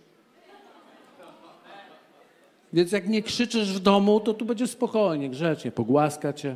Więc 2.73 2.91
jak 2.91 3.09
nie 3.09 3.23
krzyczysz 3.23 3.73
w 3.73 3.79
domu, 3.79 4.19
to 4.19 4.33
tu 4.33 4.45
będzie 4.45 4.67
spokojnie, 4.67 5.29
grzecznie. 5.29 5.71
Pogłaska 5.71 6.33
cię, 6.33 6.55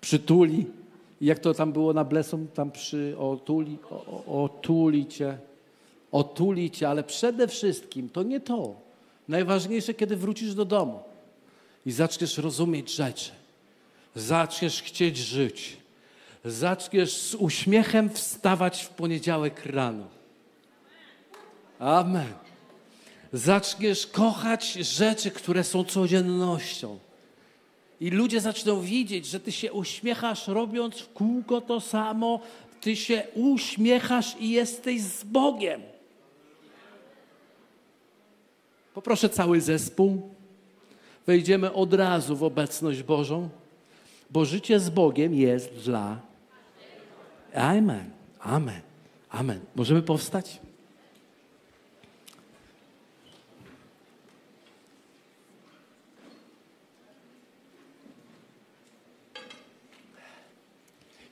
przytuli. 0.00 0.66
Jak 1.20 1.38
to 1.38 1.54
tam 1.54 1.72
było 1.72 1.92
na 1.92 2.04
Blesom, 2.04 2.48
tam 2.48 2.70
przy 2.70 3.14
otuli, 3.18 3.78
o, 3.90 4.44
otuli 4.44 5.06
cię. 5.06 5.38
Otuli 6.12 6.70
cię, 6.70 6.88
ale 6.88 7.04
przede 7.04 7.48
wszystkim 7.48 8.08
to 8.08 8.22
nie 8.22 8.40
to. 8.40 8.74
Najważniejsze, 9.28 9.94
kiedy 9.94 10.16
wrócisz 10.16 10.54
do 10.54 10.64
domu 10.64 11.00
i 11.86 11.92
zaczniesz 11.92 12.38
rozumieć 12.38 12.94
rzeczy. 12.94 13.30
Zaczniesz 14.14 14.82
chcieć 14.82 15.16
żyć. 15.16 15.76
Zaczniesz 16.44 17.16
z 17.16 17.34
uśmiechem 17.34 18.10
wstawać 18.10 18.82
w 18.82 18.88
poniedziałek 18.88 19.66
rano. 19.66 20.06
Amen. 21.78 22.45
Zaczniesz 23.32 24.06
kochać 24.06 24.72
rzeczy, 24.72 25.30
które 25.30 25.64
są 25.64 25.84
codziennością. 25.84 26.98
I 28.00 28.10
ludzie 28.10 28.40
zaczną 28.40 28.80
widzieć, 28.80 29.26
że 29.26 29.40
ty 29.40 29.52
się 29.52 29.72
uśmiechasz, 29.72 30.48
robiąc 30.48 30.98
w 30.98 31.12
kółko 31.12 31.60
to 31.60 31.80
samo. 31.80 32.40
Ty 32.80 32.96
się 32.96 33.22
uśmiechasz 33.34 34.36
i 34.40 34.50
jesteś 34.50 35.02
z 35.02 35.24
Bogiem. 35.24 35.82
Poproszę 38.94 39.28
cały 39.28 39.60
zespół. 39.60 40.34
Wejdziemy 41.26 41.72
od 41.72 41.94
razu 41.94 42.36
w 42.36 42.44
obecność 42.44 43.02
Bożą, 43.02 43.48
bo 44.30 44.44
życie 44.44 44.80
z 44.80 44.90
Bogiem 44.90 45.34
jest 45.34 45.74
dla. 45.74 46.20
Amen. 47.54 48.10
Amen. 48.40 48.80
Amen. 49.30 49.60
Możemy 49.74 50.02
powstać? 50.02 50.60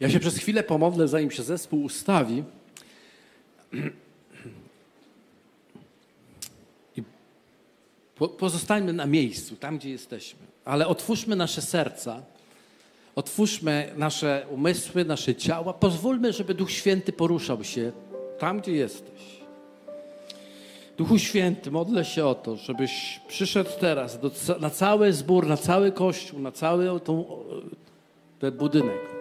Ja 0.01 0.11
się 0.11 0.21
przez 0.21 0.39
chwilę 0.39 0.63
pomodlę, 0.63 1.09
zanim 1.09 1.31
się 1.31 1.43
zespół 1.43 1.83
ustawi. 1.83 2.45
I 6.97 7.03
po, 8.17 8.29
pozostańmy 8.29 8.93
na 8.93 9.07
miejscu, 9.07 9.57
tam 9.57 9.79
gdzie 9.79 9.91
jesteśmy, 9.91 10.41
ale 10.65 10.87
otwórzmy 10.87 11.37
nasze 11.37 11.63
serca, 11.63 12.23
otwórzmy 13.15 13.93
nasze 13.97 14.47
umysły, 14.51 15.05
nasze 15.05 15.35
ciała. 15.35 15.73
Pozwólmy, 15.73 16.33
żeby 16.33 16.55
Duch 16.55 16.71
Święty 16.71 17.13
poruszał 17.13 17.65
się 17.65 17.93
tam, 18.39 18.61
gdzie 18.61 18.73
jesteś. 18.73 19.35
Duchu 20.97 21.19
Święty, 21.19 21.71
modlę 21.71 22.05
się 22.05 22.27
o 22.27 22.35
to, 22.35 22.57
żebyś 22.57 23.21
przyszedł 23.29 23.71
teraz 23.81 24.21
do, 24.21 24.31
na 24.61 24.71
cały 24.71 25.13
zbór, 25.13 25.47
na 25.47 25.57
cały 25.57 25.93
kościół, 25.93 26.41
na 26.41 26.53
cały 26.53 27.01
ten 28.39 28.53
budynek 28.53 29.14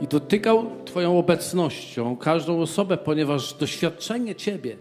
i 0.00 0.06
dotykał 0.06 0.66
Twoją 0.84 1.18
obecnością 1.18 2.16
każdą 2.16 2.60
osobę, 2.60 2.96
ponieważ 2.96 3.54
doświadczenie 3.54 4.34
Ciebie 4.34 4.76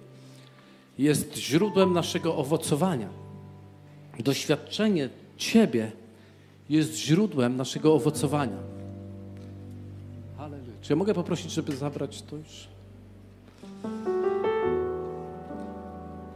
jest 0.98 1.38
źródłem 1.38 1.94
naszego 1.94 2.36
owocowania. 2.36 3.10
Doświadczenie 4.20 5.10
Ciebie 5.38 5.92
jest 6.70 6.96
źródłem 6.96 7.58
naszego 7.58 7.94
owocowania. 7.94 8.58
Halleluja. 10.38 10.74
Czy 10.82 10.94
ja 10.94 10.96
mogę 10.96 11.14
poprosić, 11.14 11.52
żeby 11.52 11.76
zabrać 11.76 12.22
to 12.22 12.36
już? 12.36 12.68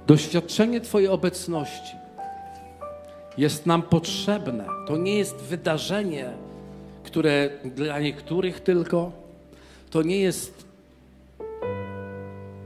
Doświadczenie 0.07 0.81
Twojej 0.81 1.07
obecności 1.07 1.95
jest 3.37 3.65
nam 3.65 3.81
potrzebne. 3.81 4.65
To 4.87 4.97
nie 4.97 5.17
jest 5.17 5.35
wydarzenie, 5.35 6.33
które 7.09 7.49
dla 7.65 7.99
niektórych 7.99 8.59
tylko, 8.59 9.11
to 9.89 10.01
nie 10.01 10.19
jest 10.19 10.65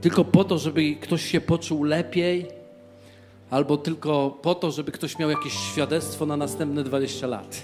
tylko 0.02 0.26
po 0.26 0.44
to, 0.44 0.58
żeby 0.58 0.96
ktoś 0.96 1.26
się 1.26 1.41
poczuł 1.41 1.84
lepiej. 1.84 2.48
albo 3.50 3.78
tylko 3.78 4.38
po 4.41 4.56
to, 4.56 4.72
żeby 4.72 4.91
ktoś 4.91 5.20
miał 5.20 5.30
jakieś 5.30 5.54
świadectwo 5.54 6.26
na 6.26 6.38
następne 6.38 6.84
20 6.84 7.28
lat. 7.28 7.62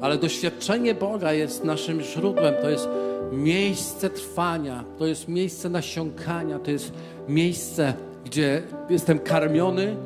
Ale 0.00 0.18
doświadczenie 0.18 0.94
Boga 0.94 1.32
jest 1.32 1.64
naszym 1.64 2.02
źródłem, 2.02 2.54
to 2.62 2.70
jest 2.70 2.88
miejsce 3.32 4.10
trwania, 4.10 4.84
to 4.98 5.06
jest 5.06 5.28
miejsce 5.28 5.68
nasiąkania, 5.68 6.58
to 6.58 6.70
jest 6.70 6.92
miejsce, 7.28 7.94
gdzie 8.24 8.62
jestem 8.90 9.18
karmiony, 9.18 9.96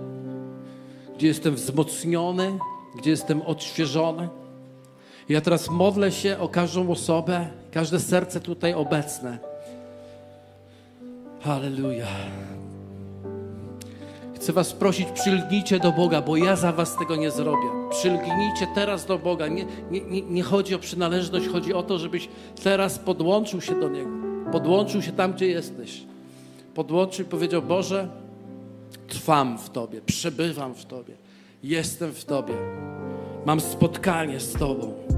gdzie 1.17 1.27
jestem 1.27 1.55
wzmocniony, 1.55 2.59
gdzie 2.99 3.11
jestem 3.11 3.43
odświeżony. 3.43 4.29
Ja 5.29 5.41
teraz 5.41 5.71
modlę 5.71 6.13
się 6.13 6.39
o 6.39 6.49
każdą 6.49 6.91
osobę, 6.91 7.47
każde 7.73 8.01
serce 8.01 8.41
tutaj 8.41 8.75
obecne. 8.75 9.39
Halleluja. 11.41 12.07
Chcę 14.35 14.53
Was 14.53 14.73
prosić, 14.73 15.09
przylgnijcie 15.09 15.79
do 15.79 15.93
Boga, 15.93 16.23
bo 16.23 16.37
ja 16.37 16.57
za 16.57 16.73
Was 16.73 16.97
tego 16.97 17.17
nie 17.17 17.31
zrobię. 17.31 17.69
Przylgnijcie 17.91 18.67
teraz 18.75 19.07
do 19.07 19.19
Boga. 19.19 19.49
Nie, 19.49 19.65
nie, 19.91 20.01
nie, 20.01 20.23
nie 20.23 20.43
chodzi 20.43 20.75
o 20.75 20.79
przynależność, 20.79 21.49
chodzi 21.49 21.75
o 21.75 21.83
to, 21.83 21.99
żebyś 21.99 22.29
teraz 22.65 22.99
podłączył 22.99 23.61
się 23.61 23.81
do 23.81 23.89
Niego. 23.89 24.11
Podłączył 24.53 25.03
się 25.03 25.13
tam, 25.13 25.33
gdzie 25.33 25.47
jesteś. 25.47 26.03
Podłączył 26.75 27.27
i 27.27 27.29
powiedział: 27.29 27.63
Boże, 27.63 28.09
trwam 29.09 29.59
w 29.59 29.71
Tobie, 29.71 30.01
przebywam 30.01 30.75
w 30.75 30.85
Tobie, 30.85 31.15
jestem 31.63 32.13
w 32.13 32.25
Tobie, 32.25 32.55
mam 33.47 33.61
spotkanie 33.61 34.41
z 34.41 34.53
Tobą. 34.53 35.18